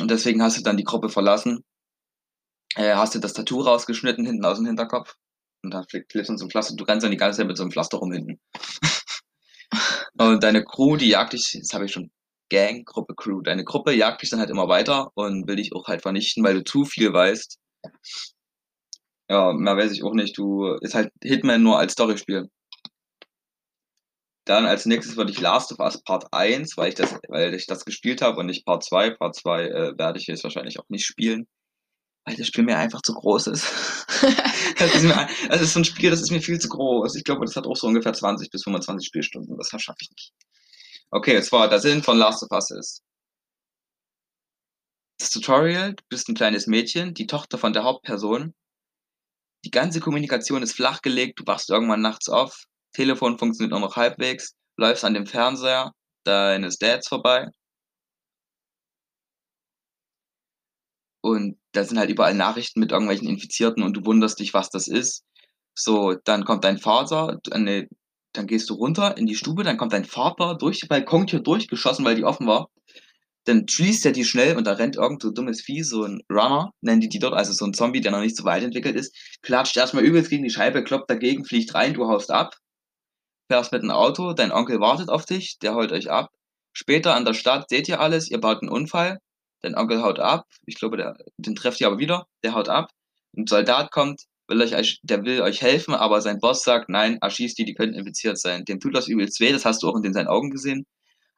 Und 0.00 0.10
deswegen 0.10 0.42
hast 0.42 0.56
du 0.56 0.62
dann 0.62 0.76
die 0.76 0.84
Gruppe 0.84 1.10
verlassen, 1.10 1.64
äh, 2.76 2.94
hast 2.94 3.14
dir 3.14 3.20
das 3.20 3.32
Tattoo 3.32 3.60
rausgeschnitten 3.60 4.24
hinten 4.24 4.44
aus 4.44 4.58
dem 4.58 4.66
Hinterkopf 4.66 5.14
und 5.62 5.72
dann 5.72 5.86
fliegt 5.88 6.10
Glitzern 6.10 6.38
zum 6.38 6.50
Pflaster. 6.50 6.76
Du 6.76 6.84
rennst 6.84 7.04
dann 7.04 7.10
die 7.10 7.16
ganze 7.16 7.38
Zeit 7.38 7.46
mit 7.46 7.56
so 7.56 7.62
einem 7.62 7.72
Pflaster 7.72 7.98
rum 7.98 8.12
hinten. 8.12 8.40
und 10.18 10.42
deine 10.42 10.64
Crew, 10.64 10.96
die 10.96 11.08
jagt 11.08 11.32
dich, 11.32 11.58
das 11.60 11.74
habe 11.74 11.86
ich 11.86 11.92
schon, 11.92 12.10
Gang, 12.50 12.84
Gruppe, 12.84 13.14
Crew, 13.14 13.42
deine 13.42 13.64
Gruppe 13.64 13.92
jagt 13.92 14.22
dich 14.22 14.30
dann 14.30 14.40
halt 14.40 14.50
immer 14.50 14.68
weiter 14.68 15.10
und 15.14 15.46
will 15.46 15.56
dich 15.56 15.74
auch 15.74 15.86
halt 15.88 16.02
vernichten, 16.02 16.44
weil 16.44 16.54
du 16.54 16.64
zu 16.64 16.84
viel 16.84 17.12
weißt. 17.12 17.58
Ja, 19.30 19.52
mehr 19.52 19.76
weiß 19.76 19.92
ich 19.92 20.02
auch 20.04 20.14
nicht. 20.14 20.36
Du 20.38 20.66
ist 20.80 20.94
halt 20.94 21.10
Hitman 21.22 21.62
nur 21.62 21.78
als 21.78 21.92
Storyspiel. 21.92 22.48
Dann 24.46 24.64
als 24.64 24.86
nächstes 24.86 25.16
würde 25.16 25.30
ich 25.30 25.40
Last 25.40 25.72
of 25.72 25.78
Us 25.78 26.02
Part 26.02 26.32
1, 26.32 26.78
weil 26.78 26.88
ich 26.88 26.94
das, 26.94 27.14
weil 27.28 27.52
ich 27.52 27.66
das 27.66 27.84
gespielt 27.84 28.22
habe 28.22 28.38
und 28.40 28.46
nicht 28.46 28.64
Part 28.64 28.82
2. 28.82 29.10
Part 29.10 29.36
2 29.36 29.64
äh, 29.66 29.98
werde 29.98 30.18
ich 30.18 30.26
jetzt 30.26 30.42
wahrscheinlich 30.42 30.80
auch 30.80 30.88
nicht 30.88 31.04
spielen, 31.04 31.46
weil 32.24 32.36
das 32.36 32.46
Spiel 32.46 32.64
mir 32.64 32.78
einfach 32.78 33.02
zu 33.02 33.12
groß 33.12 33.48
ist. 33.48 33.66
das, 34.78 34.94
ist 34.94 35.02
mir, 35.02 35.28
das 35.50 35.60
ist 35.60 35.74
so 35.74 35.80
ein 35.80 35.84
Spiel, 35.84 36.10
das 36.10 36.22
ist 36.22 36.30
mir 36.30 36.40
viel 36.40 36.58
zu 36.58 36.70
groß. 36.70 37.14
Ich 37.16 37.24
glaube, 37.24 37.44
das 37.44 37.56
hat 37.56 37.66
auch 37.66 37.76
so 37.76 37.88
ungefähr 37.88 38.14
20 38.14 38.50
bis 38.50 38.64
25 38.64 39.06
Spielstunden. 39.06 39.58
Das 39.58 39.68
schaffe 39.68 39.98
ich 40.00 40.10
nicht. 40.10 40.32
Okay, 41.10 41.36
und 41.36 41.42
zwar 41.42 41.68
der 41.68 41.80
Sinn 41.80 42.02
von 42.02 42.18
Last 42.18 42.42
of 42.42 42.50
Us 42.50 42.70
ist. 42.70 43.02
Das 45.18 45.30
Tutorial, 45.30 45.94
du 45.94 46.04
bist 46.08 46.28
ein 46.28 46.34
kleines 46.34 46.66
Mädchen, 46.66 47.14
die 47.14 47.26
Tochter 47.26 47.58
von 47.58 47.72
der 47.72 47.84
Hauptperson. 47.84 48.54
Die 49.64 49.70
ganze 49.70 50.00
Kommunikation 50.00 50.62
ist 50.62 50.74
flachgelegt, 50.74 51.40
du 51.40 51.46
wachst 51.46 51.70
irgendwann 51.70 52.02
nachts 52.02 52.28
auf, 52.28 52.64
Telefon 52.92 53.38
funktioniert 53.38 53.72
nur 53.72 53.80
noch 53.80 53.96
halbwegs, 53.96 54.54
läufst 54.76 55.04
an 55.04 55.14
dem 55.14 55.26
Fernseher 55.26 55.92
deines 56.24 56.78
Dads 56.78 57.08
vorbei. 57.08 57.48
Und 61.20 61.58
da 61.72 61.84
sind 61.84 61.98
halt 61.98 62.10
überall 62.10 62.34
Nachrichten 62.34 62.80
mit 62.80 62.92
irgendwelchen 62.92 63.28
Infizierten 63.28 63.82
und 63.82 63.94
du 63.96 64.04
wunderst 64.04 64.38
dich, 64.38 64.54
was 64.54 64.70
das 64.70 64.88
ist. 64.88 65.24
So, 65.74 66.14
dann 66.14 66.44
kommt 66.44 66.64
dein 66.64 66.78
Vater, 66.78 67.40
äh, 67.50 67.86
dann 68.38 68.46
gehst 68.46 68.70
du 68.70 68.74
runter 68.74 69.16
in 69.16 69.26
die 69.26 69.34
Stube, 69.34 69.64
dann 69.64 69.76
kommt 69.76 69.92
dein 69.92 70.04
Vater 70.04 70.54
durch 70.54 70.80
die 70.80 70.86
Balkontür 70.86 71.40
durchgeschossen, 71.40 72.04
weil 72.04 72.16
die 72.16 72.24
offen 72.24 72.46
war. 72.46 72.70
Dann 73.44 73.66
schließt 73.68 74.04
er 74.06 74.12
die 74.12 74.24
schnell 74.24 74.56
und 74.56 74.66
da 74.66 74.72
rennt 74.72 74.96
irgend 74.96 75.22
so 75.22 75.30
dummes 75.30 75.62
Vieh, 75.62 75.82
so 75.82 76.04
ein 76.04 76.20
Runner, 76.30 76.72
nennen 76.82 77.00
die 77.00 77.08
die 77.08 77.18
dort, 77.18 77.34
also 77.34 77.52
so 77.52 77.64
ein 77.64 77.74
Zombie, 77.74 78.00
der 78.00 78.12
noch 78.12 78.20
nicht 78.20 78.36
so 78.36 78.44
weit 78.44 78.62
entwickelt 78.62 78.96
ist, 78.96 79.14
klatscht 79.42 79.76
erstmal 79.76 80.04
übelst 80.04 80.30
gegen 80.30 80.44
die 80.44 80.50
Scheibe, 80.50 80.84
kloppt 80.84 81.10
dagegen, 81.10 81.44
fliegt 81.44 81.74
rein, 81.74 81.94
du 81.94 82.06
haust 82.06 82.30
ab 82.30 82.56
fährst 83.48 83.72
mit 83.72 83.82
dem 83.82 83.90
Auto, 83.90 84.32
dein 84.34 84.52
Onkel 84.52 84.80
wartet 84.80 85.08
auf 85.08 85.24
dich, 85.24 85.58
der 85.58 85.74
holt 85.74 85.92
euch 85.92 86.10
ab. 86.10 86.30
Später 86.72 87.14
an 87.14 87.24
der 87.24 87.34
Stadt 87.34 87.68
seht 87.70 87.88
ihr 87.88 88.00
alles, 88.00 88.30
ihr 88.30 88.40
baut 88.40 88.62
einen 88.62 88.70
Unfall, 88.70 89.18
dein 89.62 89.74
Onkel 89.74 90.02
haut 90.02 90.20
ab, 90.20 90.46
ich 90.66 90.76
glaube, 90.76 90.96
der, 90.96 91.16
den 91.38 91.56
trefft 91.56 91.80
ihr 91.80 91.88
aber 91.88 91.98
wieder, 91.98 92.26
der 92.44 92.54
haut 92.54 92.68
ab. 92.68 92.90
Ein 93.36 93.46
Soldat 93.46 93.90
kommt, 93.90 94.24
will 94.48 94.62
euch, 94.62 95.00
der 95.02 95.24
will 95.24 95.42
euch 95.42 95.62
helfen, 95.62 95.94
aber 95.94 96.20
sein 96.20 96.38
Boss 96.40 96.64
sagt, 96.64 96.88
nein, 96.88 97.18
erschießt 97.20 97.58
die, 97.58 97.64
die 97.64 97.74
könnten 97.74 97.94
infiziert 97.94 98.38
sein. 98.38 98.64
Dem 98.64 98.80
tut 98.80 98.96
das 98.96 99.08
übelst 99.08 99.40
weh, 99.40 99.52
das 99.52 99.64
hast 99.64 99.82
du 99.82 99.88
auch 99.88 99.96
in 100.02 100.12
seinen 100.12 100.28
Augen 100.28 100.50
gesehen. 100.50 100.86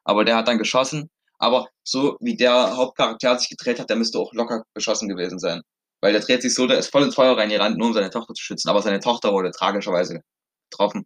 Aber 0.04 0.24
der 0.24 0.36
hat 0.36 0.48
dann 0.48 0.58
geschossen. 0.58 1.10
Aber 1.38 1.68
so 1.82 2.16
wie 2.20 2.36
der 2.36 2.76
Hauptcharakter 2.76 3.38
sich 3.38 3.48
gedreht 3.48 3.80
hat, 3.80 3.90
der 3.90 3.96
müsste 3.96 4.18
auch 4.18 4.32
locker 4.34 4.62
geschossen 4.74 5.08
gewesen 5.08 5.38
sein. 5.38 5.62
Weil 6.00 6.12
der 6.12 6.22
dreht 6.22 6.42
sich 6.42 6.54
so, 6.54 6.66
der 6.66 6.78
ist 6.78 6.90
voll 6.90 7.02
ins 7.02 7.14
Feuer 7.14 7.36
reingerannt, 7.36 7.76
nur 7.78 7.88
um 7.88 7.94
seine 7.94 8.10
Tochter 8.10 8.34
zu 8.34 8.42
schützen. 8.42 8.68
Aber 8.68 8.82
seine 8.82 9.00
Tochter 9.00 9.32
wurde 9.32 9.50
tragischerweise 9.50 10.20
getroffen. 10.70 11.04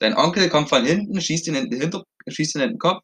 Dein 0.00 0.16
Onkel 0.16 0.48
kommt 0.48 0.68
von 0.68 0.84
hinten, 0.84 1.20
schießt 1.20 1.48
ihn 1.48 1.54
in 1.54 1.70
den, 1.70 1.80
Hinter 1.80 2.04
schießt 2.28 2.56
ihn 2.56 2.62
in 2.62 2.70
den 2.70 2.78
Kopf. 2.78 3.02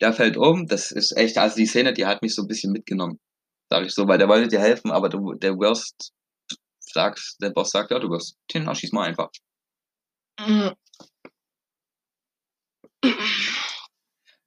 Der 0.00 0.12
fällt 0.12 0.36
um. 0.36 0.66
Das 0.66 0.90
ist 0.90 1.16
echt, 1.16 1.38
also 1.38 1.56
die 1.56 1.66
Szene, 1.66 1.92
die 1.92 2.06
hat 2.06 2.22
mich 2.22 2.34
so 2.34 2.42
ein 2.42 2.48
bisschen 2.48 2.72
mitgenommen. 2.72 3.18
Sag 3.70 3.86
ich 3.86 3.94
so, 3.94 4.06
weil 4.08 4.18
der 4.18 4.28
wollte 4.28 4.48
dir 4.48 4.60
helfen, 4.60 4.90
aber 4.90 5.08
du, 5.08 5.34
der 5.34 5.58
wirst, 5.58 6.12
sagst, 6.92 7.40
der 7.40 7.50
Boss 7.50 7.70
sagt, 7.70 7.90
ja, 7.90 7.98
du 7.98 8.10
wirst 8.10 8.36
den 8.52 8.72
schieß 8.74 8.92
mal 8.92 9.08
einfach. 9.08 9.30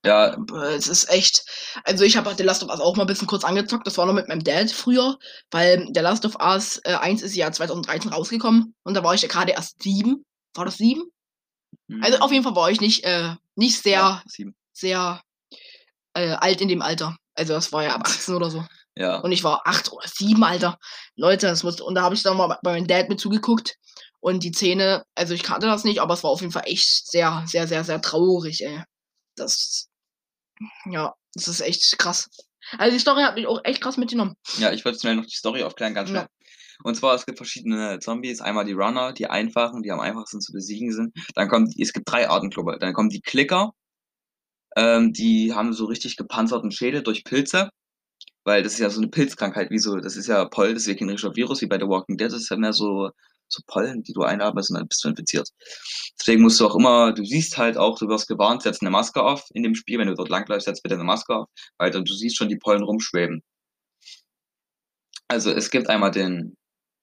Ja. 0.06 0.38
Es 0.76 0.88
ist 0.88 1.10
echt. 1.10 1.44
Also 1.84 2.04
ich 2.04 2.16
habe 2.16 2.34
The 2.38 2.44
Last 2.44 2.64
of 2.64 2.70
Us 2.70 2.80
auch 2.80 2.96
mal 2.96 3.04
ein 3.04 3.08
bisschen 3.08 3.28
kurz 3.28 3.44
angezockt. 3.44 3.88
Das 3.88 3.98
war 3.98 4.06
noch 4.06 4.14
mit 4.14 4.28
meinem 4.28 4.44
Dad 4.44 4.72
früher, 4.72 5.18
weil 5.50 5.90
The 5.94 6.02
Last 6.02 6.26
of 6.26 6.36
Us 6.36 6.80
äh, 6.84 6.94
1 6.94 7.24
ist 7.24 7.36
ja 7.36 7.52
2013 7.52 8.12
rausgekommen 8.12 8.76
und 8.84 8.94
da 8.94 9.04
war 9.04 9.16
ich 9.16 9.24
ja 9.24 9.28
gerade 9.28 9.54
erst 9.54 9.82
sieben. 9.82 10.24
War 10.54 10.66
das 10.66 10.78
sieben? 10.78 11.12
Also 12.02 12.20
auf 12.20 12.32
jeden 12.32 12.44
Fall 12.44 12.56
war 12.56 12.70
ich 12.70 12.82
nicht, 12.82 13.04
äh, 13.04 13.36
nicht 13.56 13.82
sehr, 13.82 14.24
ja, 14.38 14.52
sehr 14.74 15.22
äh, 16.14 16.32
alt 16.32 16.62
in 16.62 16.68
dem 16.68 16.82
Alter. 16.82 17.16
Also 17.36 17.54
das 17.54 17.72
war 17.72 17.84
ja 17.84 17.96
ab 17.96 18.02
18 18.06 18.36
oder 18.36 18.50
so. 18.50 18.64
Ja. 18.98 19.20
Und 19.20 19.32
ich 19.32 19.44
war 19.44 19.62
8 19.66 19.92
oder 19.92 20.08
7, 20.08 20.44
Alter. 20.44 20.78
Leute, 21.16 21.48
das 21.48 21.64
muss, 21.64 21.82
und 21.82 21.96
da 21.96 22.02
habe 22.02 22.16
ich 22.16 22.24
dann 22.24 22.38
mal 22.38 22.48
bei 22.48 22.72
meinem 22.74 22.88
Dad 22.88 23.10
mit 23.10 23.20
zugeguckt. 23.20 23.78
Und 24.20 24.44
die 24.44 24.52
Szene, 24.52 25.04
also 25.14 25.34
ich 25.34 25.44
kannte 25.44 25.68
das 25.68 25.84
nicht, 25.84 26.00
aber 26.00 26.14
es 26.14 26.24
war 26.24 26.32
auf 26.32 26.42
jeden 26.42 26.54
Fall 26.54 26.64
echt 26.66 27.08
sehr, 27.10 27.44
sehr, 27.46 27.68
sehr, 27.68 27.84
sehr 27.84 28.02
traurig, 28.02 28.64
ey. 28.64 28.84
Das, 29.36 29.90
ja, 30.90 31.14
das 31.34 31.48
ist 31.48 31.62
echt 31.62 31.98
krass. 32.00 32.30
Also 32.78 32.94
die 32.96 33.00
Story 33.00 33.22
hat 33.22 33.36
mich 33.36 33.46
auch 33.46 33.60
echt 33.64 33.82
krass 33.82 33.98
mitgenommen. 33.98 34.36
Ja, 34.58 34.72
ich 34.72 34.84
wollte 34.86 35.00
schnell 35.00 35.16
noch 35.16 35.26
die 35.26 35.36
Story 35.36 35.64
aufklären, 35.64 35.94
ganz 35.94 36.10
schnell. 36.10 36.24
Ja. 36.24 36.30
Und 36.84 36.96
zwar, 36.96 37.16
es 37.16 37.26
gibt 37.26 37.38
verschiedene 37.38 38.00
Zombies. 38.00 38.42
Einmal 38.42 38.66
die 38.66 38.74
Runner, 38.74 39.14
die 39.14 39.28
einfachen, 39.28 39.82
die 39.82 39.92
am 39.92 40.00
einfachsten 40.00 40.42
zu 40.42 40.52
besiegen 40.52 40.92
sind. 40.92 41.14
Dann 41.36 41.48
kommt, 41.48 41.74
es 41.80 41.94
gibt 41.94 42.10
drei 42.10 42.30
Arten, 42.30 42.50
glaube. 42.50 42.78
Dann 42.80 42.94
kommen 42.94 43.10
die 43.10 43.22
Klicker. 43.22 43.72
Ähm, 44.76 45.14
die 45.14 45.54
haben 45.54 45.74
so 45.74 45.86
richtig 45.86 46.18
gepanzerten 46.18 46.72
Schädel 46.72 47.02
durch 47.04 47.24
Pilze. 47.24 47.70
Weil 48.46 48.64
das 48.64 48.74
ist 48.74 48.80
ja 48.80 48.90
so 48.90 49.02
eine 49.02 49.10
Pilzkrankheit, 49.10 49.72
wie 49.72 49.80
so, 49.80 49.98
das 49.98 50.16
ist 50.16 50.28
ja 50.28 50.46
Pollen, 50.46 50.76
das 50.76 50.84
ist 50.84 50.88
ja 50.88 50.96
kein 50.96 51.10
richtiger 51.10 51.36
Virus 51.36 51.62
wie 51.62 51.66
bei 51.68 51.80
The 51.80 51.88
Walking 51.88 52.16
Dead. 52.18 52.28
Das 52.28 52.42
ist 52.42 52.50
ja 52.50 52.58
mehr 52.58 52.74
so, 52.74 53.10
so 53.48 53.62
Pollen, 53.68 54.04
die 54.04 54.14
du 54.14 54.22
einatmest 54.22 54.70
und 54.70 54.78
dann 54.78 54.88
bist 54.88 55.04
du 55.04 55.10
infiziert. 55.10 55.50
Deswegen 56.20 56.44
musst 56.44 56.60
du 56.60 56.68
auch 56.68 56.76
immer, 56.76 57.12
du 57.12 57.26
siehst 57.26 57.58
halt 57.58 57.78
auch, 57.78 57.98
du 57.98 58.08
wirst 58.08 58.28
gewarnt, 58.28 58.62
setz 58.62 58.82
eine 58.82 58.92
Maske 58.92 59.22
auf 59.22 59.44
in 59.54 59.64
dem 59.64 59.76
Spiel. 59.76 60.00
Wenn 60.00 60.08
du 60.08 60.16
dort 60.16 60.30
langläufst, 60.30 60.66
setz 60.66 60.82
bitte 60.82 60.96
eine 60.96 61.04
Maske 61.04 61.36
auf, 61.36 61.48
weil 61.78 61.92
dann, 61.92 62.06
du 62.06 62.14
siehst 62.14 62.38
schon 62.38 62.50
die 62.50 62.58
Pollen 62.58 62.84
rumschweben. 62.84 63.44
Also 65.28 65.52
es 65.52 65.72
gibt 65.72 65.90
einmal 65.90 66.12
den 66.12 66.56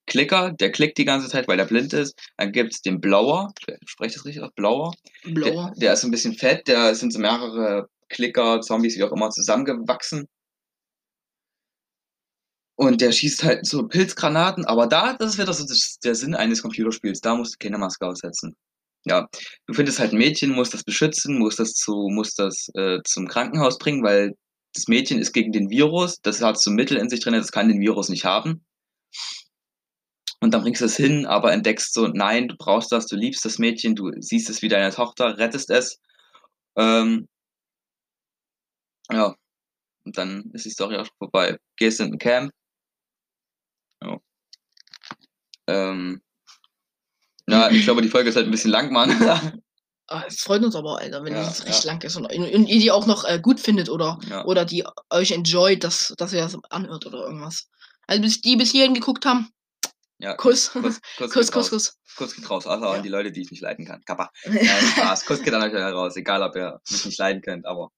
Klicker, 0.07 0.52
der 0.52 0.72
klickt 0.72 0.98
die 0.98 1.05
ganze 1.05 1.28
Zeit, 1.28 1.48
weil 1.48 1.59
er 1.59 1.66
blind 1.66 1.92
ist. 1.92 2.18
Dann 2.37 2.52
gibt 2.52 2.72
es 2.72 2.83
den 2.83 3.00
Blauer, 3.00 3.52
spreche 3.87 4.09
ich 4.09 4.14
das 4.14 4.24
richtig 4.24 4.42
aus? 4.42 4.50
Blauer? 4.55 4.92
Blauer. 5.24 5.72
Der, 5.72 5.81
der, 5.81 5.92
ist 5.94 6.05
ein 6.05 6.11
bisschen 6.11 6.35
fett, 6.35 6.68
da 6.68 6.94
sind 6.94 7.12
so 7.12 7.18
mehrere 7.18 7.88
Klicker, 8.09 8.61
Zombies, 8.61 8.96
wie 8.96 9.05
auch 9.05 9.12
immer, 9.12 9.31
zusammengewachsen. 9.31 10.28
Und 12.83 13.01
der 13.01 13.12
schießt 13.12 13.45
halt 13.45 13.64
so 13.64 13.87
Pilzgranaten, 13.87 14.64
aber 14.64 14.88
da, 14.88 15.12
das 15.12 15.35
ist 15.35 15.38
wieder 15.38 15.53
so 15.53 15.64
das, 15.64 16.01
der 16.03 16.16
Sinn 16.16 16.35
eines 16.35 16.62
Computerspiels. 16.62 17.21
Da 17.21 17.37
musst 17.37 17.55
du 17.55 17.59
keine 17.59 17.79
Maske 17.79 18.05
aussetzen. 18.05 18.57
Ja, 19.05 19.29
du 19.66 19.75
findest 19.75 20.01
halt 20.01 20.11
ein 20.11 20.18
Mädchen, 20.18 20.51
musst 20.51 20.75
das 20.75 20.83
beschützen, 20.83 21.38
musst 21.38 21.61
das 21.61 21.75
zu, 21.75 22.09
musst 22.11 22.40
das 22.40 22.68
äh, 22.75 22.99
zum 23.05 23.29
Krankenhaus 23.29 23.79
bringen, 23.79 24.03
weil 24.03 24.35
das 24.75 24.88
Mädchen 24.88 25.21
ist 25.21 25.33
gegen 25.33 25.53
den 25.53 25.71
Virus, 25.71 26.21
das 26.23 26.42
hat 26.42 26.61
so 26.61 26.73
Mittel 26.73 26.97
in 26.97 27.09
sich 27.09 27.21
drin, 27.21 27.35
das 27.35 27.53
kann 27.53 27.68
den 27.68 27.81
Virus 27.81 28.09
nicht 28.09 28.25
haben. 28.25 28.64
Und 30.40 30.53
dann 30.53 30.62
bringst 30.62 30.81
du 30.81 30.87
es 30.87 30.97
hin, 30.97 31.25
aber 31.25 31.53
entdeckst 31.53 31.95
so, 31.95 32.09
nein, 32.09 32.49
du 32.49 32.57
brauchst 32.57 32.90
das, 32.90 33.07
du 33.07 33.14
liebst 33.14 33.45
das 33.45 33.61
Mädchen, 33.61 33.95
du 33.95 34.11
siehst 34.18 34.51
es 34.51 34.61
wie 34.61 34.68
deine 34.68 34.92
Tochter, 34.92 35.38
rettest 35.38 35.71
es. 35.71 36.01
Ähm, 36.77 37.29
ja, 39.09 39.37
und 40.05 40.18
dann 40.18 40.51
ist 40.53 40.64
die 40.64 40.71
Story 40.71 40.97
auch 40.97 41.07
vorbei. 41.18 41.59
Gehst 41.77 42.01
in 42.01 42.12
ein 42.14 42.18
Camp. 42.18 42.53
Ja. 44.03 44.18
Ähm, 45.68 46.23
ja, 47.70 47.77
ich 47.77 47.85
glaube, 47.85 48.03
die 48.03 48.09
Folge 48.09 48.31
ist 48.31 48.37
halt 48.37 48.46
ein 48.46 48.51
bisschen 48.51 48.70
lang, 48.70 48.92
Mann. 48.92 49.62
Ah, 50.09 50.25
es 50.27 50.40
freut 50.40 50.62
uns 50.62 50.75
aber, 50.75 50.98
Alter, 50.98 51.25
wenn 51.25 51.33
ja, 51.33 51.48
es 51.48 51.64
recht 51.64 51.85
ja. 51.85 51.92
lang 51.92 52.03
ist 52.03 52.16
und, 52.16 52.27
und, 52.27 52.66
ihr 52.66 52.81
die 52.81 52.90
auch 52.90 53.07
noch 53.07 53.25
äh, 53.25 53.38
gut 53.40 53.61
findet 53.61 53.88
oder, 53.88 54.18
ja. 54.29 54.44
oder 54.44 54.66
die 54.66 54.85
euch 55.09 55.31
enjoyt, 55.31 55.85
dass, 55.85 56.12
dass 56.18 56.35
ihr 56.35 56.42
das 56.42 56.59
anhört 56.68 57.07
oder 57.07 57.20
irgendwas. 57.20 57.68
Also 58.09 58.20
bis 58.20 58.42
die 58.42 58.57
bis 58.57 58.72
hierhin 58.72 58.92
geguckt 58.92 59.25
haben, 59.25 59.48
ja, 60.22 60.35
Kuss. 60.35 60.70
Kuss, 60.70 61.01
Kuss, 61.18 61.31
Kuss, 61.33 61.51
Kuss, 61.51 61.70
Kuss. 61.70 61.98
Kuss 62.16 62.37
geht 62.37 62.48
raus, 62.48 62.64
außer 62.64 62.88
an 62.88 63.03
die 63.03 63.09
Leute, 63.09 63.33
die 63.33 63.42
ich 63.42 63.51
nicht 63.51 63.61
leiden 63.61 63.85
kann. 63.85 64.05
Kappa. 64.05 64.31
Nein, 64.44 64.66
Spaß. 64.96 65.27
Kuss 65.27 65.42
geht 65.42 65.53
an 65.53 65.62
euch 65.62 65.75
raus, 65.75 66.14
egal 66.16 66.42
ob 66.42 66.55
ihr 66.55 66.81
mich 66.88 67.05
nicht 67.07 67.18
leiden 67.18 67.42
könnt, 67.42 67.66
aber 67.66 67.90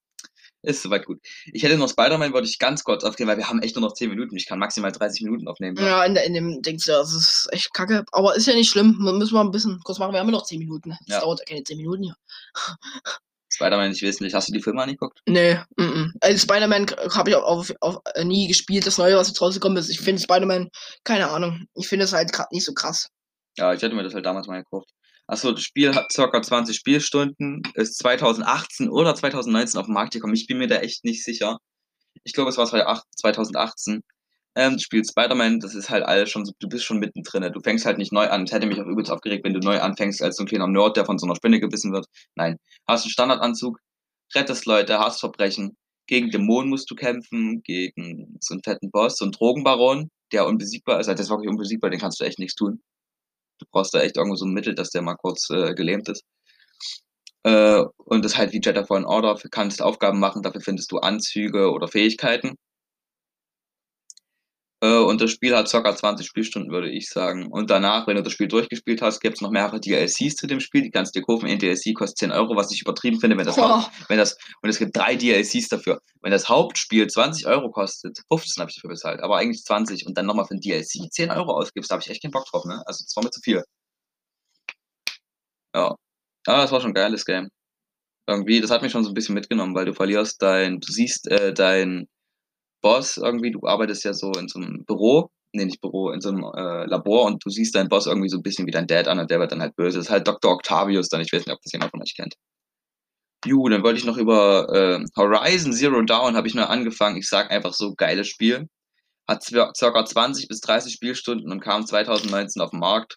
ist 0.64 0.83
soweit 0.83 1.07
gut. 1.07 1.20
Ich 1.53 1.62
hätte 1.62 1.77
noch 1.77 1.88
Spider-Man, 1.88 2.33
wollte 2.33 2.48
ich 2.48 2.59
ganz 2.59 2.85
kurz 2.85 3.05
aufgehen, 3.05 3.27
weil 3.27 3.37
wir 3.37 3.48
haben 3.48 3.62
echt 3.62 3.77
nur 3.77 3.83
noch 3.83 3.94
10 3.94 4.11
Minuten. 4.11 4.37
Ich 4.37 4.46
kann 4.46 4.59
maximal 4.59 4.92
30 4.92 5.22
Minuten 5.22 5.48
aufnehmen. 5.48 5.77
Ja, 5.77 5.87
ja 5.87 6.05
in, 6.05 6.14
der, 6.14 6.24
in 6.24 6.35
dem 6.35 6.62
Dings, 6.62 6.87
ja, 6.87 6.98
das 6.98 7.14
ist 7.14 7.48
echt 7.53 7.72
kacke. 7.72 8.05
Aber 8.12 8.35
ist 8.35 8.46
ja 8.46 8.55
nicht 8.55 8.70
schlimm. 8.70 8.98
Wir 9.00 9.12
müssen 9.12 9.35
mal 9.35 9.42
ein 9.42 9.50
bisschen 9.50 9.81
kurz 9.85 9.98
machen. 9.98 10.12
Wir 10.12 10.20
haben 10.20 10.29
ja 10.29 10.33
noch 10.33 10.44
10 10.44 10.59
Minuten. 10.59 10.90
Das 10.90 11.16
ja. 11.16 11.20
dauert 11.20 11.40
ja 11.40 11.44
keine 11.46 11.64
10 11.64 11.77
Minuten 11.77 12.03
hier. 12.05 12.16
Spider-Man 13.55 13.90
nicht 13.90 14.03
wesentlich. 14.03 14.35
Hast 14.35 14.48
du 14.48 14.53
die 14.53 14.62
Filme 14.62 14.83
angeguckt? 14.83 15.20
Nee, 15.27 15.55
mm 15.77 15.83
-mm. 15.83 16.12
Also 16.20 16.38
Spider-Man 16.38 16.87
habe 17.14 17.31
ich 17.31 17.37
auch 17.37 17.44
auf, 17.44 17.72
auf, 17.81 17.98
äh, 18.14 18.24
nie 18.24 18.48
gespielt. 18.48 18.87
Das 18.87 18.98
Neue, 18.98 19.16
was 19.16 19.29
jetzt 19.29 19.40
rausgekommen 19.40 19.79
ist. 19.79 19.90
Ich 19.90 20.00
finde 20.00 20.20
Spider-Man, 20.20 20.70
keine 21.05 21.31
Ahnung. 21.31 21.66
Ich 21.74 21.88
finde 21.88 22.05
es 22.05 22.12
halt 22.12 22.33
gerade 22.33 22.48
nicht 22.53 22.64
so 22.64 22.74
krass. 22.74 23.09
Ja, 23.57 23.72
ich 23.72 23.81
hätte 23.83 23.94
mir 23.94 24.03
das 24.03 24.14
halt 24.14 24.27
damals 24.27 24.48
mal 24.48 24.62
gekauft. 24.62 24.90
Achso, 25.26 25.52
das 25.52 25.62
Spiel 25.62 25.94
hat 25.94 26.08
ca. 26.14 26.42
20 26.42 26.76
Spielstunden, 26.76 27.62
ist 27.74 27.98
2018 27.98 28.88
oder 28.90 29.14
2019 29.14 29.80
auf 29.80 29.87
den 29.87 29.94
Markt 29.94 30.12
gekommen. 30.12 30.34
Ich 30.34 30.46
bin 30.46 30.58
mir 30.58 30.68
da 30.68 30.76
echt 30.76 31.04
nicht 31.04 31.24
sicher. 31.24 31.58
Ich 32.24 32.34
glaube, 32.34 32.50
es 32.50 32.58
war 32.58 32.66
2018. 32.66 34.02
Ähm, 34.56 34.74
du 34.74 34.78
spielst 34.78 35.10
Spider-Man, 35.10 35.60
das 35.60 35.74
ist 35.74 35.90
halt 35.90 36.04
alles 36.04 36.30
schon, 36.30 36.48
du 36.58 36.68
bist 36.68 36.84
schon 36.84 36.98
mittendrin. 36.98 37.50
Du 37.52 37.60
fängst 37.60 37.87
halt 37.87 37.98
nicht 37.98 38.12
neu 38.12 38.28
an. 38.28 38.44
Es 38.44 38.52
hätte 38.52 38.66
mich 38.66 38.80
auch 38.80 38.87
übelst 38.87 39.10
aufgeregt, 39.10 39.44
wenn 39.44 39.54
du 39.54 39.60
neu 39.60 39.80
anfängst 39.80 40.22
als 40.22 40.37
so 40.37 40.44
ein 40.44 40.46
kleiner 40.46 40.68
Nerd, 40.68 40.96
der 40.96 41.06
von 41.06 41.18
so 41.18 41.26
einer 41.26 41.37
Spinne 41.37 41.58
gebissen 41.58 41.92
wird. 41.92 42.06
Nein. 42.37 42.58
Hast 42.87 43.04
einen 43.04 43.10
Standardanzug, 43.10 43.78
rettest 44.34 44.66
Leute, 44.66 44.98
hast 45.00 45.20
Verbrechen. 45.20 45.76
Gegen 46.06 46.30
Dämonen 46.30 46.70
musst 46.70 46.90
du 46.90 46.94
kämpfen, 46.94 47.62
gegen 47.62 48.37
so 48.40 48.54
einen 48.54 48.62
fetten 48.62 48.90
Boss, 48.90 49.16
so 49.16 49.24
einen 49.24 49.32
Drogenbaron, 49.32 50.10
der 50.32 50.46
unbesiegbar 50.46 51.00
ist. 51.00 51.08
Also 51.08 51.16
der 51.16 51.24
ist 51.24 51.30
wirklich 51.30 51.48
unbesiegbar, 51.50 51.90
den 51.90 52.00
kannst 52.00 52.20
du 52.20 52.24
echt 52.24 52.38
nichts 52.38 52.54
tun. 52.54 52.80
Du 53.58 53.66
brauchst 53.70 53.94
da 53.94 54.00
echt 54.00 54.16
irgendwo 54.16 54.36
so 54.36 54.46
ein 54.46 54.52
Mittel, 54.52 54.74
dass 54.74 54.90
der 54.90 55.02
mal 55.02 55.16
kurz 55.16 55.48
äh, 55.50 55.74
gelähmt 55.74 56.08
ist. 56.08 56.24
Äh, 57.44 57.82
und 57.98 58.24
das 58.24 58.36
halt 58.38 58.52
wie 58.52 58.60
Jedi 58.62 58.84
Fallen 58.84 59.04
Order, 59.04 59.38
kannst 59.50 59.82
Aufgaben 59.82 60.18
machen, 60.18 60.42
dafür 60.42 60.62
findest 60.62 60.90
du 60.92 60.98
Anzüge 60.98 61.70
oder 61.72 61.88
Fähigkeiten. 61.88 62.56
Äh, 64.85 64.99
und 64.99 65.18
das 65.23 65.31
Spiel 65.31 65.57
hat 65.57 65.70
ca. 65.70 65.97
20 65.97 66.27
Spielstunden, 66.27 66.70
würde 66.70 66.90
ich 66.90 67.09
sagen. 67.09 67.51
Und 67.51 67.70
danach, 67.70 68.07
wenn 68.07 68.16
du 68.16 68.23
das 68.23 68.35
Spiel 68.35 68.49
durchgespielt 68.49 69.01
hast, 69.01 69.20
gibt 69.20 69.37
es 69.37 69.40
noch 69.40 69.51
mehrere 69.51 69.81
DLCs 69.81 70.37
zu 70.37 70.47
dem 70.47 70.61
Spiel. 70.61 70.83
Die 70.83 70.90
kannst 70.90 71.14
du 71.14 71.20
dir 71.20 71.25
kaufen. 71.25 71.47
Ein 71.47 71.59
DLC 71.59 71.94
kostet 71.94 72.18
10 72.18 72.33
Euro, 72.33 72.55
was 72.55 72.70
ich 72.70 72.83
übertrieben 72.83 73.18
finde, 73.18 73.38
wenn 73.38 73.47
das, 73.47 73.57
Haupt, 73.57 73.90
wenn 74.11 74.18
das, 74.18 74.37
und 74.61 74.68
es 74.68 74.79
gibt 74.79 74.94
drei 74.94 75.16
DLCs 75.16 75.68
dafür. 75.68 76.01
Wenn 76.20 76.33
das 76.33 76.51
Hauptspiel 76.51 77.07
20 77.07 77.47
Euro 77.47 77.70
kostet, 77.70 78.18
15 78.31 78.61
habe 78.61 78.70
ich 78.70 78.77
dafür 78.77 78.90
bezahlt, 78.90 79.23
aber 79.23 79.38
eigentlich 79.38 79.64
20 79.64 80.07
und 80.07 80.18
dann 80.18 80.27
nochmal 80.27 80.44
für 80.44 80.55
ein 80.55 80.61
DLC 80.61 81.11
10 81.11 81.31
Euro 81.31 81.53
ausgibst, 81.53 81.90
da 81.90 81.94
habe 81.94 82.03
ich 82.03 82.11
echt 82.11 82.23
keinen 82.23 82.33
Bock 82.33 82.44
drauf, 82.44 82.66
ne? 82.66 82.83
Also, 82.87 83.05
das 83.05 83.16
war 83.16 83.25
mir 83.25 83.31
zu 83.31 83.40
viel. 83.40 83.62
Ja. 85.75 85.94
Aber 86.47 86.59
das 86.59 86.73
war 86.73 86.81
schon 86.83 86.90
ein 86.90 86.94
geiles 86.94 87.25
Game. 87.25 87.49
Irgendwie, 88.29 88.61
das 88.61 88.70
hat 88.70 88.83
mich 88.83 88.92
schon 88.92 89.05
so 89.05 89.11
ein 89.11 89.14
bisschen 89.14 89.35
mitgenommen, 89.35 89.75
weil 89.75 89.87
du 89.87 89.94
verlierst 89.94 90.42
dein, 90.42 90.81
du 90.81 90.92
siehst 90.92 91.29
äh, 91.29 91.55
dein 91.55 92.07
Boss 92.85 93.16
irgendwie, 93.16 93.51
du 93.51 93.66
arbeitest 93.66 94.05
ja 94.05 94.12
so 94.12 94.31
in 94.33 94.47
so 94.47 94.61
einem 94.61 94.85
Büro, 94.85 95.31
nee, 95.53 95.64
nicht 95.64 95.81
Büro, 95.81 96.11
in 96.11 96.20
so 96.20 96.29
einem 96.29 96.44
äh, 96.44 96.85
Labor 96.85 97.25
und 97.25 97.42
du 97.42 97.49
siehst 97.49 97.75
deinen 97.75 97.88
Boss 97.88 98.07
irgendwie 98.07 98.29
so 98.29 98.37
ein 98.37 98.42
bisschen 98.42 98.66
wie 98.66 98.73
dein 98.73 98.87
Dad 98.87 99.09
an 99.09 99.18
und 99.18 99.31
der 99.31 99.40
wird 99.40 99.53
dann 99.53 99.62
halt 99.62 99.75
böse. 99.75 99.97
Das 99.97 100.07
ist 100.07 100.12
halt 100.12 100.29
Dr. 100.29 100.53
Octavius 100.53 101.09
dann, 101.09 101.23
ich 101.23 101.33
weiß 101.33 101.47
nicht, 101.47 101.55
ob 101.55 101.62
das 101.62 101.73
jemand 101.73 101.92
von 101.92 102.03
euch 102.03 102.14
kennt. 102.14 102.35
Ju, 103.47 103.68
dann 103.70 103.83
wollte 103.83 103.99
ich 103.99 104.05
noch 104.05 104.18
über 104.18 104.68
äh, 104.70 105.05
Horizon 105.16 105.73
Zero 105.73 106.03
Dawn 106.03 106.37
habe 106.37 106.47
ich 106.47 106.55
noch 106.55 106.68
angefangen. 106.68 107.16
Ich 107.16 107.29
sag 107.29 107.51
einfach 107.51 107.73
so, 107.73 107.94
geiles 107.94 108.29
Spiel. 108.29 108.68
Hat 109.29 109.44
ca. 109.47 110.05
20 110.05 110.49
bis 110.49 110.61
30 110.61 110.92
Spielstunden 110.92 111.51
und 111.51 111.61
kam 111.61 111.87
2019 111.87 112.61
auf 112.61 112.70
den 112.70 112.81
Markt. 112.81 113.16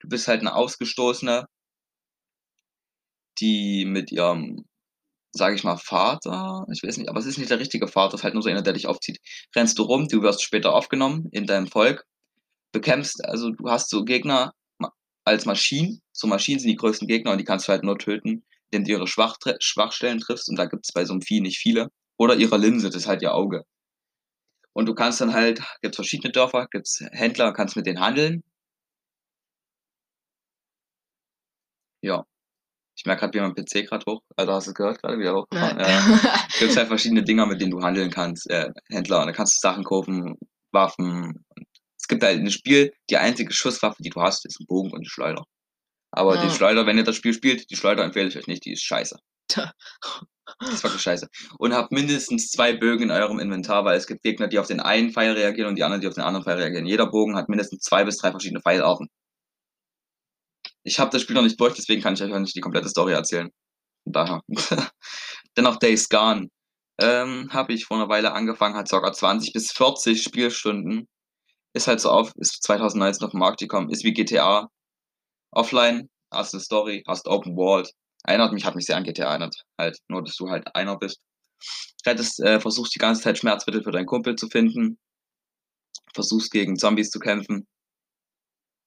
Du 0.00 0.08
bist 0.08 0.26
halt 0.26 0.40
eine 0.40 0.54
Ausgestoßene, 0.54 1.46
die 3.38 3.84
mit 3.86 4.10
ihrem 4.10 4.64
sage 5.32 5.54
ich 5.54 5.64
mal, 5.64 5.76
Vater, 5.76 6.66
ich 6.72 6.82
weiß 6.82 6.98
nicht, 6.98 7.08
aber 7.08 7.20
es 7.20 7.26
ist 7.26 7.38
nicht 7.38 7.50
der 7.50 7.60
richtige 7.60 7.88
Vater, 7.88 8.14
es 8.14 8.20
ist 8.20 8.24
halt 8.24 8.34
nur 8.34 8.42
so 8.42 8.50
einer, 8.50 8.62
der 8.62 8.72
dich 8.72 8.86
aufzieht. 8.86 9.18
Rennst 9.54 9.78
du 9.78 9.82
rum, 9.84 10.08
du 10.08 10.22
wirst 10.22 10.42
später 10.42 10.74
aufgenommen 10.74 11.28
in 11.32 11.46
deinem 11.46 11.68
Volk, 11.68 12.04
bekämpfst, 12.72 13.24
also 13.24 13.50
du 13.50 13.70
hast 13.70 13.90
so 13.90 14.04
Gegner 14.04 14.52
als 15.24 15.46
Maschinen, 15.46 16.00
so 16.12 16.26
Maschinen 16.26 16.60
sind 16.60 16.70
die 16.70 16.76
größten 16.76 17.08
Gegner 17.08 17.32
und 17.32 17.38
die 17.38 17.44
kannst 17.44 17.68
du 17.68 17.72
halt 17.72 17.84
nur 17.84 17.98
töten, 17.98 18.44
indem 18.70 18.84
du 18.84 18.90
ihre 18.92 19.06
Schwach 19.06 19.36
Schwachstellen 19.60 20.20
triffst 20.20 20.48
und 20.48 20.56
da 20.56 20.66
gibt 20.66 20.86
es 20.86 20.92
bei 20.92 21.04
so 21.04 21.12
einem 21.12 21.22
Vieh 21.22 21.40
nicht 21.40 21.58
viele. 21.58 21.88
Oder 22.18 22.36
ihre 22.36 22.58
Linse, 22.58 22.88
das 22.88 22.96
ist 22.96 23.06
halt 23.08 23.22
ihr 23.22 23.34
Auge. 23.34 23.64
Und 24.72 24.86
du 24.86 24.94
kannst 24.94 25.20
dann 25.20 25.32
halt, 25.32 25.60
gibt 25.80 25.94
es 25.94 25.96
verschiedene 25.96 26.32
Dörfer, 26.32 26.66
gibt 26.70 26.86
es 26.88 27.00
Händler, 27.12 27.52
kannst 27.52 27.76
mit 27.76 27.86
denen 27.86 28.00
handeln. 28.00 28.42
Ja, 32.02 32.24
ich 33.00 33.06
merke 33.06 33.20
gerade, 33.20 33.32
wie 33.32 33.40
mein 33.40 33.54
PC 33.54 33.88
gerade 33.88 34.04
hoch, 34.06 34.20
also 34.36 34.52
hast 34.52 34.66
du 34.66 34.72
es 34.72 34.74
gehört 34.74 35.00
gerade, 35.00 35.18
wie 35.18 35.24
er 35.24 35.34
hochgefahren 35.34 35.80
ja. 35.80 35.88
ja. 35.88 36.46
Es 36.50 36.58
gibt 36.58 36.76
halt 36.76 36.88
verschiedene 36.88 37.22
Dinger, 37.22 37.46
mit 37.46 37.58
denen 37.58 37.70
du 37.70 37.80
handeln 37.80 38.10
kannst, 38.10 38.50
äh, 38.50 38.68
Händler, 38.90 39.20
und 39.20 39.26
da 39.28 39.32
kannst 39.32 39.56
du 39.56 39.66
Sachen 39.66 39.84
kaufen, 39.84 40.36
Waffen. 40.70 41.42
Es 41.98 42.06
gibt 42.08 42.22
halt 42.22 42.40
ein 42.40 42.50
Spiel, 42.50 42.92
die 43.08 43.16
einzige 43.16 43.54
Schusswaffe, 43.54 44.02
die 44.02 44.10
du 44.10 44.20
hast, 44.20 44.44
ist 44.44 44.60
ein 44.60 44.66
Bogen 44.66 44.90
und 44.90 44.98
eine 44.98 45.08
Schleuder. 45.08 45.44
Aber 46.10 46.34
ja. 46.34 46.44
die 46.44 46.50
Schleuder, 46.50 46.84
wenn 46.84 46.98
ihr 46.98 47.04
das 47.04 47.16
Spiel 47.16 47.32
spielt, 47.32 47.70
die 47.70 47.76
Schleuder 47.76 48.04
empfehle 48.04 48.28
ich 48.28 48.36
euch 48.36 48.46
nicht, 48.46 48.66
die 48.66 48.72
ist 48.72 48.82
scheiße. 48.82 49.16
Das 50.58 50.74
ist 50.74 50.82
wirklich 50.82 51.00
scheiße. 51.00 51.28
Und 51.58 51.72
habt 51.72 51.92
mindestens 51.92 52.50
zwei 52.50 52.74
Bögen 52.74 53.04
in 53.04 53.10
eurem 53.12 53.38
Inventar, 53.38 53.84
weil 53.84 53.96
es 53.96 54.06
gibt 54.06 54.22
Gegner, 54.22 54.48
die 54.48 54.58
auf 54.58 54.66
den 54.66 54.80
einen 54.80 55.10
Pfeil 55.10 55.32
reagieren 55.32 55.68
und 55.68 55.76
die 55.76 55.84
anderen, 55.84 56.02
die 56.02 56.08
auf 56.08 56.14
den 56.14 56.24
anderen 56.24 56.44
Pfeil 56.44 56.58
reagieren. 56.58 56.86
Jeder 56.86 57.06
Bogen 57.06 57.36
hat 57.36 57.48
mindestens 57.48 57.82
zwei 57.82 58.04
bis 58.04 58.18
drei 58.18 58.30
verschiedene 58.30 58.60
Pfeilarten. 58.60 59.08
Ich 60.82 60.98
habe 60.98 61.10
das 61.10 61.22
Spiel 61.22 61.36
noch 61.36 61.42
nicht 61.42 61.60
durch, 61.60 61.74
deswegen 61.74 62.02
kann 62.02 62.14
ich 62.14 62.22
euch 62.22 62.32
auch 62.32 62.38
nicht 62.38 62.56
die 62.56 62.60
komplette 62.60 62.88
Story 62.88 63.12
erzählen. 63.12 63.50
Daher. 64.04 64.42
Dennoch 65.56 65.76
Days 65.76 66.08
Gone. 66.08 66.48
Ähm, 66.98 67.48
habe 67.52 67.72
ich 67.72 67.86
vor 67.86 67.96
einer 67.96 68.08
Weile 68.08 68.32
angefangen, 68.32 68.76
hat 68.76 68.88
sogar 68.88 69.12
20 69.12 69.52
bis 69.52 69.72
40 69.72 70.22
Spielstunden. 70.22 71.08
Ist 71.72 71.86
halt 71.86 72.00
so 72.00 72.10
auf, 72.10 72.32
ist 72.36 72.62
2019 72.64 73.24
auf 73.24 73.30
den 73.30 73.40
Markt 73.40 73.60
gekommen, 73.60 73.90
ist 73.90 74.04
wie 74.04 74.12
GTA. 74.12 74.68
Offline, 75.52 76.08
hast 76.30 76.54
eine 76.54 76.62
Story, 76.62 77.02
hast 77.06 77.26
Open 77.26 77.56
World. 77.56 77.90
Erinnert 78.24 78.52
mich, 78.52 78.64
hat 78.64 78.76
mich 78.76 78.86
sehr 78.86 78.96
an 78.96 79.04
GTA 79.04 79.30
erinnert. 79.30 79.56
Halt, 79.78 79.98
nur 80.08 80.22
dass 80.22 80.36
du 80.36 80.48
halt 80.50 80.74
einer 80.74 80.98
bist. 80.98 81.20
Rettest, 82.06 82.40
äh, 82.40 82.60
versuchst 82.60 82.94
die 82.94 82.98
ganze 82.98 83.22
Zeit 83.22 83.38
Schmerzmittel 83.38 83.82
für 83.82 83.92
deinen 83.92 84.06
Kumpel 84.06 84.36
zu 84.36 84.48
finden. 84.48 84.98
Versuchst 86.14 86.50
gegen 86.50 86.76
Zombies 86.76 87.10
zu 87.10 87.18
kämpfen. 87.18 87.66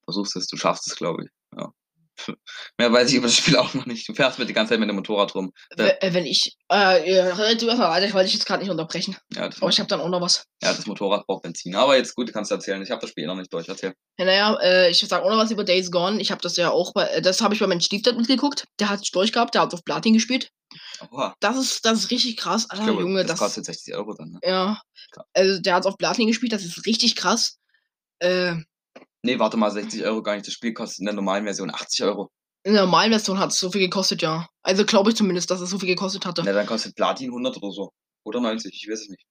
Versuchst 0.06 0.36
es, 0.36 0.48
du 0.48 0.58
schaffst 0.58 0.88
es, 0.88 0.96
glaube 0.96 1.26
ich. 1.26 1.30
Ja. 1.58 1.72
Mehr 2.78 2.92
weiß 2.92 3.10
ich 3.10 3.16
über 3.16 3.28
das 3.28 3.38
Spiel 3.38 3.58
auch 3.58 3.74
noch 3.74 3.86
nicht. 3.86 4.08
Du 4.08 4.14
fährst 4.14 4.40
mit 4.40 4.50
die 4.50 4.54
ganze 4.54 4.72
Zeit 4.72 4.80
mit 4.80 4.90
dem 4.90 4.96
Motorrad 4.96 5.34
rum. 5.36 5.52
Äh, 5.78 6.14
wenn 6.14 6.26
ich. 6.26 6.56
Äh, 6.70 7.56
du 7.56 7.68
erstmal 7.68 7.90
weiter, 7.90 8.06
ich 8.06 8.14
wollte 8.14 8.26
dich 8.26 8.36
jetzt 8.36 8.46
gerade 8.46 8.62
nicht 8.62 8.72
unterbrechen. 8.72 9.18
Ja, 9.34 9.46
Aber 9.46 9.70
ich 9.70 9.80
habe 9.80 9.88
dann 9.88 10.02
auch 10.02 10.10
noch 10.10 10.22
was. 10.22 10.46
Ja, 10.62 10.74
das 10.74 10.86
Motorrad 10.86 11.26
braucht 11.26 11.44
Benzin. 11.44 11.76
Aber 11.76 11.98
jetzt 11.98 12.16
gut, 12.16 12.32
kannst 12.32 12.52
du 12.52 12.56
erzählen. 12.56 12.82
Ich 12.82 12.92
habe 12.92 13.02
das 13.02 13.10
Spiel 13.10 13.26
noch 13.26 13.36
nicht 13.36 13.52
durch. 13.52 13.68
Erzähl. 13.68 13.94
Ja, 14.18 14.26
naja, 14.26 14.58
äh, 14.62 14.92
ich 14.92 15.00
sag 15.00 15.24
auch 15.24 15.30
noch 15.30 15.38
was 15.38 15.52
über 15.52 15.64
Days 15.64 15.92
Gone. 15.92 16.22
Ich 16.22 16.32
habe 16.32 16.42
das 16.42 16.56
ja 16.58 16.70
auch 16.72 16.94
bei. 16.94 17.22
Das 17.22 17.42
habe 17.42 17.54
ich 17.54 17.60
bei 17.60 17.68
meinem 17.68 17.82
Stiefdad 17.82 18.18
mitgeguckt. 18.18 18.66
Der 18.80 18.90
hat 18.90 19.02
es 19.02 19.12
durchgehabt, 19.12 19.56
der 19.56 19.62
hat 19.64 19.74
auf 19.74 19.84
Platin 19.84 20.14
gespielt. 20.14 20.50
Oha. 21.12 21.36
Das 21.40 21.58
ist, 21.58 21.86
das 21.86 22.00
ist 22.00 22.12
richtig 22.12 22.38
krass. 22.38 22.70
Alter, 22.70 22.86
glaube, 22.86 23.02
Junge, 23.02 23.22
das, 23.22 23.32
das 23.32 23.40
kostet 23.40 23.66
60 23.66 23.96
Euro 23.96 24.14
dann, 24.14 24.32
ne? 24.32 24.40
Ja. 24.44 24.82
Also 25.34 25.60
der 25.60 25.76
hat 25.76 25.86
auf 25.86 25.98
Platin 25.98 26.28
gespielt, 26.28 26.52
das 26.52 26.64
ist 26.64 26.86
richtig 26.86 27.16
krass. 27.16 27.58
Äh. 28.20 28.56
Nee, 29.24 29.40
warte 29.40 29.58
mal, 29.58 29.72
60 29.72 30.04
Euro 30.04 30.22
gar 30.22 30.36
nicht. 30.36 30.46
Das 30.46 30.54
Spiel 30.54 30.74
kostet 30.74 31.00
in 31.00 31.06
der 31.06 31.16
normalen 31.16 31.46
Version 31.46 31.74
80 31.74 32.04
Euro. 32.04 32.30
In 32.66 32.74
der 32.74 32.84
normalen 32.84 33.12
Version 33.12 33.40
hat 33.40 33.52
es 33.52 33.60
so 33.60 33.72
viel 33.72 33.82
gekostet, 33.82 34.22
ja. 34.22 34.48
Also 34.64 34.86
glaube 34.86 35.10
ich 35.10 35.16
zumindest, 35.16 35.50
dass 35.50 35.62
es 35.62 35.70
so 35.70 35.80
viel 35.80 35.90
gekostet 35.90 36.26
hatte. 36.26 36.44
Ja, 36.44 36.54
dann 36.54 36.66
kostet 36.66 36.96
Platin 36.96 37.30
100 37.30 37.58
oder 37.58 37.72
so. 37.72 37.94
Oder 38.26 38.42
90, 38.42 38.74
ich 38.74 38.90
weiß 38.90 39.02
es 39.02 39.10
nicht. 39.10 39.24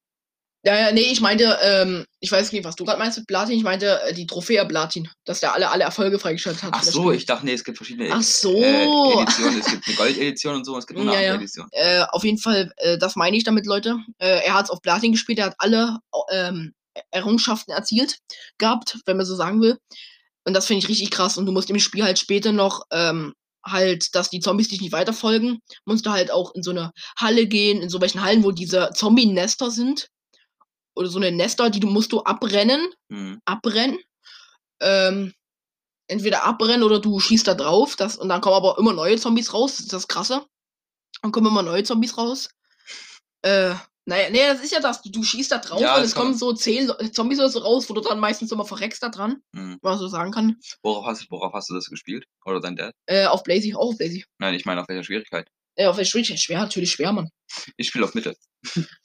Ja, 0.65 0.79
ja, 0.79 0.93
nee, 0.93 1.01
ich 1.01 1.21
meinte, 1.21 1.59
ähm, 1.61 2.05
ich 2.21 2.31
weiß 2.31 2.53
nicht, 2.53 2.65
was 2.65 2.77
du 2.77 2.85
gerade 2.85 2.99
meinst 2.99 3.19
mit 3.19 3.27
Platin. 3.27 3.57
Ich 3.57 3.65
meinte 3.65 4.01
äh, 4.03 4.15
die 4.15 4.27
Trophäe 4.27 4.65
Platin, 4.65 5.09
dass 5.25 5.41
der 5.41 5.55
alle, 5.55 5.71
alle 5.71 5.83
Erfolge 5.83 6.21
freigeschaltet 6.21 6.63
hat. 6.63 6.71
Ach 6.73 6.85
so, 6.85 7.11
ich 7.11 7.27
dachte, 7.27 7.45
nee, 7.45 7.55
es 7.55 7.65
gibt 7.65 7.79
verschiedene 7.79 8.11
Ach 8.13 8.23
so. 8.23 8.55
äh, 8.63 9.23
Editionen. 9.23 9.59
Es 9.59 9.67
gibt 9.67 9.89
eine 9.89 9.97
Gold-Edition 9.97 10.55
und 10.55 10.65
so, 10.65 10.79
es 10.79 10.87
gibt 10.87 11.01
eine 11.01 11.11
ja, 11.11 11.17
andere 11.17 11.33
ja. 11.33 11.35
Edition. 11.35 11.69
Äh, 11.73 12.05
auf 12.11 12.23
jeden 12.23 12.39
Fall, 12.39 12.73
äh, 12.77 12.97
das 12.97 13.17
meine 13.17 13.37
ich 13.37 13.43
damit, 13.43 13.67
Leute. 13.67 13.97
Äh, 14.19 14.45
er 14.45 14.55
hat 14.55 14.67
es 14.67 14.71
auf 14.71 14.81
Platin 14.83 15.13
gespielt, 15.13 15.41
er 15.41 15.47
hat 15.47 15.57
alle 15.59 15.99
ähm, 16.31 16.75
Errungenschaften 17.11 17.73
erzielt 17.73 18.19
gehabt, 18.59 18.99
wenn 19.07 19.17
man 19.17 19.27
so 19.27 19.35
sagen 19.35 19.61
will. 19.61 19.79
Und 20.45 20.55
das 20.55 20.67
finde 20.67 20.81
ich 20.81 20.89
richtig 20.89 21.11
krass. 21.11 21.39
Und 21.39 21.47
du 21.47 21.53
musst 21.53 21.71
im 21.71 21.79
Spiel 21.79 22.05
halt 22.05 22.19
später 22.19 22.53
noch 22.53 22.83
ähm, 22.91 23.33
halt, 23.65 24.15
dass 24.15 24.31
die 24.31 24.41
Zombies 24.41 24.69
dich 24.69 24.81
nicht 24.81 24.93
weiterfolgen, 24.93 25.61
musst 25.85 26.07
du 26.07 26.11
halt 26.11 26.31
auch 26.31 26.55
in 26.55 26.63
so 26.63 26.71
eine 26.71 26.93
Halle 27.17 27.47
gehen, 27.47 27.81
in 27.81 27.89
so 27.89 28.01
welchen 28.01 28.23
Hallen, 28.23 28.45
wo 28.45 28.51
diese 28.51 28.91
Zombie-Nester 28.95 29.71
sind. 29.71 30.09
Oder 30.95 31.09
so 31.09 31.19
eine 31.19 31.33
Nester, 31.33 31.71
die 31.71 31.81
du 31.81 31.89
musst 31.89 32.13
du 32.13 32.21
abrennen. 32.21 32.93
Mhm. 33.09 33.41
Abrennen. 33.45 33.99
Ähm, 34.81 35.33
entweder 36.09 36.45
abbrennen 36.45 36.83
oder 36.83 36.99
du 36.99 37.19
schießt 37.19 37.47
da 37.47 37.55
drauf. 37.55 37.97
Das, 37.97 38.17
und 38.17 38.29
dann 38.29 38.41
kommen 38.41 38.57
aber 38.57 38.77
immer 38.79 38.93
neue 38.93 39.17
Zombies 39.17 39.55
raus. 39.55 39.77
Das 39.77 39.81
ist 39.81 39.93
das 39.93 40.09
Krasse. 40.09 40.45
Dann 41.23 41.33
kommen 41.33 41.47
immer 41.47 41.63
neue 41.63 41.85
Zombies 41.85 42.19
raus. 42.19 42.51
Äh, 43.43 43.75
naja, 44.07 44.31
nee, 44.31 44.39
das 44.47 44.63
ist 44.63 44.73
ja 44.73 44.81
das. 44.81 45.01
Du, 45.03 45.11
du 45.11 45.23
schießt 45.23 45.51
da 45.53 45.59
drauf 45.59 45.81
Ja, 45.81 45.97
und 45.97 46.03
es 46.03 46.15
kommen 46.15 46.35
so 46.35 46.53
zehn 46.53 46.91
Zombies 47.13 47.39
oder 47.39 47.49
so 47.49 47.61
raus, 47.61 47.89
wo 47.89 47.95
du 47.95 48.01
dann 48.01 48.19
meistens 48.21 48.51
immer 48.53 48.65
verreckst 48.65 49.03
da 49.03 49.09
dran, 49.09 49.43
Mhm. 49.53 49.79
was 49.83 49.93
man 49.93 49.99
so 50.01 50.09
sagen 50.09 50.33
kann. 50.33 50.57
Worauf, 50.83 51.07
hast, 51.07 51.31
worauf 51.31 51.53
hast 51.53 51.71
du 51.71 51.75
das 51.75 51.87
gespielt? 51.87 52.25
Oder 52.45 52.61
dein 52.61 52.77
Dad? 52.77 52.95
Äh, 53.07 53.27
auf 53.27 53.43
Blazy, 53.43 53.75
auch 53.75 53.91
auf 53.91 53.99
Blazy. 53.99 54.25
Nein, 54.39 54.55
ich 54.55 54.65
meine 54.65 54.81
auf 54.81 54.89
welcher 54.89 55.05
Schwierigkeit. 55.05 55.49
Äh, 55.77 55.87
auf 55.87 55.97
der 55.97 56.05
Schwierigkeit 56.05 56.39
schwer, 56.39 56.61
natürlich 56.61 56.91
schwer, 56.93 57.13
Mann. 57.13 57.31
Ich 57.77 57.89
spiele 57.89 58.05
auf 58.05 58.15
Mittel. 58.15 58.37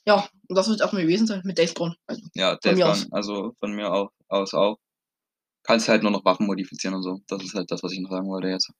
Ja, 0.06 0.28
und 0.48 0.56
das 0.56 0.68
wird 0.68 0.82
auch 0.82 0.92
mal 0.92 1.02
gewesen 1.02 1.26
sein 1.26 1.40
mit 1.44 1.58
Dave 1.58 1.72
Brown. 1.72 1.94
Also, 2.06 2.22
Ja, 2.34 2.50
Von 2.50 2.58
Days 2.62 2.76
mir 2.76 2.84
Gone, 2.84 2.92
aus. 2.92 3.06
also 3.12 3.52
von 3.58 3.72
mir 3.72 4.08
aus 4.28 4.54
auch. 4.54 4.76
Kannst 5.64 5.88
halt 5.88 6.02
nur 6.02 6.12
noch 6.12 6.24
Waffen 6.24 6.46
modifizieren 6.46 6.94
und 6.94 7.02
so. 7.02 7.20
Das 7.26 7.42
ist 7.42 7.54
halt 7.54 7.70
das, 7.70 7.82
was 7.82 7.92
ich 7.92 8.00
noch 8.00 8.10
sagen 8.10 8.28
wollte 8.28 8.48
jetzt. 8.48 8.70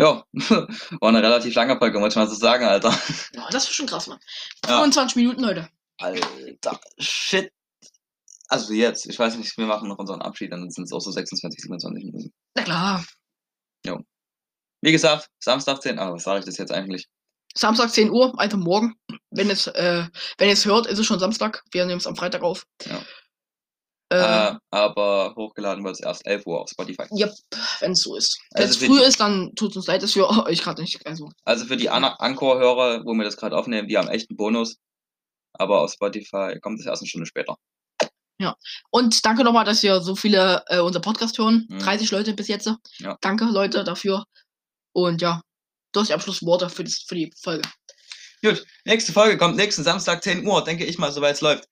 Ja, 0.00 0.24
war 1.00 1.08
eine 1.08 1.22
relativ 1.22 1.54
lange 1.54 1.78
Folge, 1.78 1.98
muss 1.98 2.14
ich 2.14 2.16
mal 2.16 2.28
so 2.28 2.34
sagen, 2.34 2.64
Alter. 2.64 2.90
ja, 3.34 3.48
das 3.50 3.64
ist 3.64 3.74
schon 3.74 3.86
krass, 3.86 4.06
Mann. 4.06 4.18
Ja. 4.66 4.78
25 4.78 5.16
Minuten, 5.16 5.42
Leute. 5.42 5.68
Alter, 5.98 6.80
shit. 6.98 7.52
Also 8.48 8.72
jetzt, 8.72 9.06
ich 9.06 9.18
weiß 9.18 9.36
nicht, 9.36 9.56
wir 9.58 9.66
machen 9.66 9.88
noch 9.88 9.98
unseren 9.98 10.22
Abschied, 10.22 10.52
dann 10.52 10.68
sind 10.70 10.84
es 10.84 10.92
auch 10.92 11.00
so 11.00 11.10
26, 11.10 11.62
27 11.62 12.04
Minuten. 12.04 12.32
Na 12.56 12.64
klar. 12.64 13.04
Wie 14.82 14.92
gesagt, 14.92 15.28
Samstag 15.38 15.82
10, 15.82 15.98
ah, 15.98 16.12
was 16.12 16.22
sage 16.22 16.40
ich 16.40 16.46
das 16.46 16.56
jetzt 16.56 16.72
eigentlich? 16.72 17.08
Samstag 17.54 17.90
10 17.90 18.10
Uhr, 18.10 18.38
einfach 18.38 18.58
morgen. 18.58 18.94
Wenn 19.30 19.50
es, 19.50 19.66
äh, 19.66 20.04
wenn 20.38 20.48
ihr 20.48 20.54
es 20.54 20.64
hört, 20.64 20.86
ist 20.86 20.98
es 20.98 21.06
schon 21.06 21.18
Samstag. 21.18 21.62
Wir 21.72 21.84
nehmen 21.84 21.98
es 21.98 22.06
am 22.06 22.16
Freitag 22.16 22.42
auf. 22.42 22.66
Ja. 22.84 23.02
Äh, 24.12 24.16
Äh, 24.16 24.54
aber 24.70 25.34
hochgeladen 25.36 25.84
wird 25.84 25.94
es 25.94 26.00
erst 26.00 26.26
11 26.26 26.44
Uhr 26.46 26.60
auf 26.60 26.68
Spotify. 26.70 27.04
Yep, 27.12 27.32
wenn 27.80 27.92
es 27.92 28.00
so 28.02 28.16
ist. 28.16 28.40
Wenn 28.52 28.62
Also 28.62 28.72
es 28.74 28.78
für 28.78 28.86
früh 28.86 28.98
die- 28.98 29.04
ist, 29.04 29.20
dann 29.20 29.54
tut 29.54 29.70
es 29.70 29.76
uns 29.76 29.86
leid, 29.86 30.02
dass 30.02 30.16
wir 30.16 30.28
euch 30.46 30.62
gerade 30.62 30.82
nicht. 30.82 31.06
Also, 31.06 31.30
Also 31.44 31.64
für 31.66 31.76
die 31.76 31.88
An 31.90 32.04
Anchor-Hörer, 32.04 33.04
wo 33.04 33.14
wir 33.14 33.24
das 33.24 33.36
gerade 33.36 33.56
aufnehmen, 33.56 33.86
die 33.88 33.96
haben 33.96 34.08
echt 34.08 34.28
einen 34.30 34.36
Bonus. 34.36 34.76
Aber 35.52 35.80
auf 35.82 35.92
Spotify 35.92 36.58
kommt 36.60 36.80
es 36.80 36.86
erst 36.86 37.02
eine 37.02 37.08
Stunde 37.08 37.26
später. 37.26 37.56
Und 38.90 39.24
danke 39.26 39.44
nochmal, 39.44 39.64
dass 39.66 39.84
ihr 39.84 40.00
so 40.00 40.16
viele 40.16 40.64
äh, 40.68 40.78
unser 40.80 41.00
Podcast 41.00 41.36
hören. 41.38 41.66
Mhm. 41.68 41.78
30 41.80 42.10
Leute 42.10 42.32
bis 42.32 42.48
jetzt. 42.48 42.70
Ja. 42.98 43.18
Danke, 43.20 43.44
Leute, 43.44 43.84
dafür. 43.84 44.24
Und 44.92 45.20
ja, 45.20 45.42
du 45.92 46.00
hast 46.00 46.08
die 46.08 46.14
Abschlussworte 46.14 46.70
für, 46.70 46.82
das, 46.82 47.04
für 47.06 47.14
die 47.14 47.30
Folge. 47.42 47.68
Gut, 48.42 48.64
nächste 48.86 49.12
Folge 49.12 49.36
kommt 49.36 49.56
nächsten 49.56 49.84
Samstag 49.84 50.22
10 50.24 50.46
Uhr, 50.46 50.64
denke 50.64 50.86
ich 50.86 50.96
mal, 50.98 51.12
soweit 51.12 51.34
es 51.34 51.42
läuft. 51.42 51.68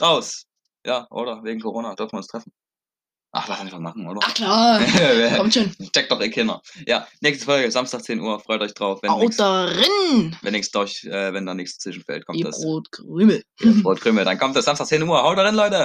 Raus. 0.00 0.44
Ja, 0.86 1.06
oder? 1.10 1.42
Wegen 1.44 1.60
Corona 1.60 1.94
dürfen 1.94 2.12
wir 2.12 2.18
uns 2.18 2.28
treffen. 2.28 2.52
Ach, 3.32 3.46
lass 3.46 3.60
einfach 3.60 3.78
machen, 3.78 4.08
oder? 4.08 4.18
Ach 4.24 4.34
klar, 4.34 4.80
kommt 5.36 5.54
schon. 5.54 5.70
Checkt 5.92 6.10
doch 6.10 6.20
eh 6.20 6.30
Kinder. 6.30 6.60
Ja, 6.84 7.06
nächste 7.20 7.44
Folge, 7.44 7.70
Samstag 7.70 8.02
10 8.02 8.18
Uhr, 8.18 8.40
freut 8.40 8.60
euch 8.60 8.74
drauf. 8.74 8.98
Wenn 9.02 9.10
Haut 9.12 9.20
nichts 9.20 9.36
darin! 9.36 10.36
wenn 10.42 10.52
nichts 10.52 10.72
durch, 10.72 11.04
äh, 11.04 11.32
wenn 11.32 11.46
da 11.46 11.54
nichts 11.54 11.78
zwischenfällt, 11.78 12.26
kommt 12.26 12.40
Die 12.40 12.42
das. 12.42 12.60
Brotkrümel. 12.60 13.44
Brotkrümel. 13.82 14.24
Dann 14.24 14.36
kommt 14.36 14.56
das 14.56 14.64
Samstag 14.64 14.88
10 14.88 15.04
Uhr. 15.04 15.22
Haut 15.22 15.38
rein, 15.38 15.54
Leute! 15.54 15.78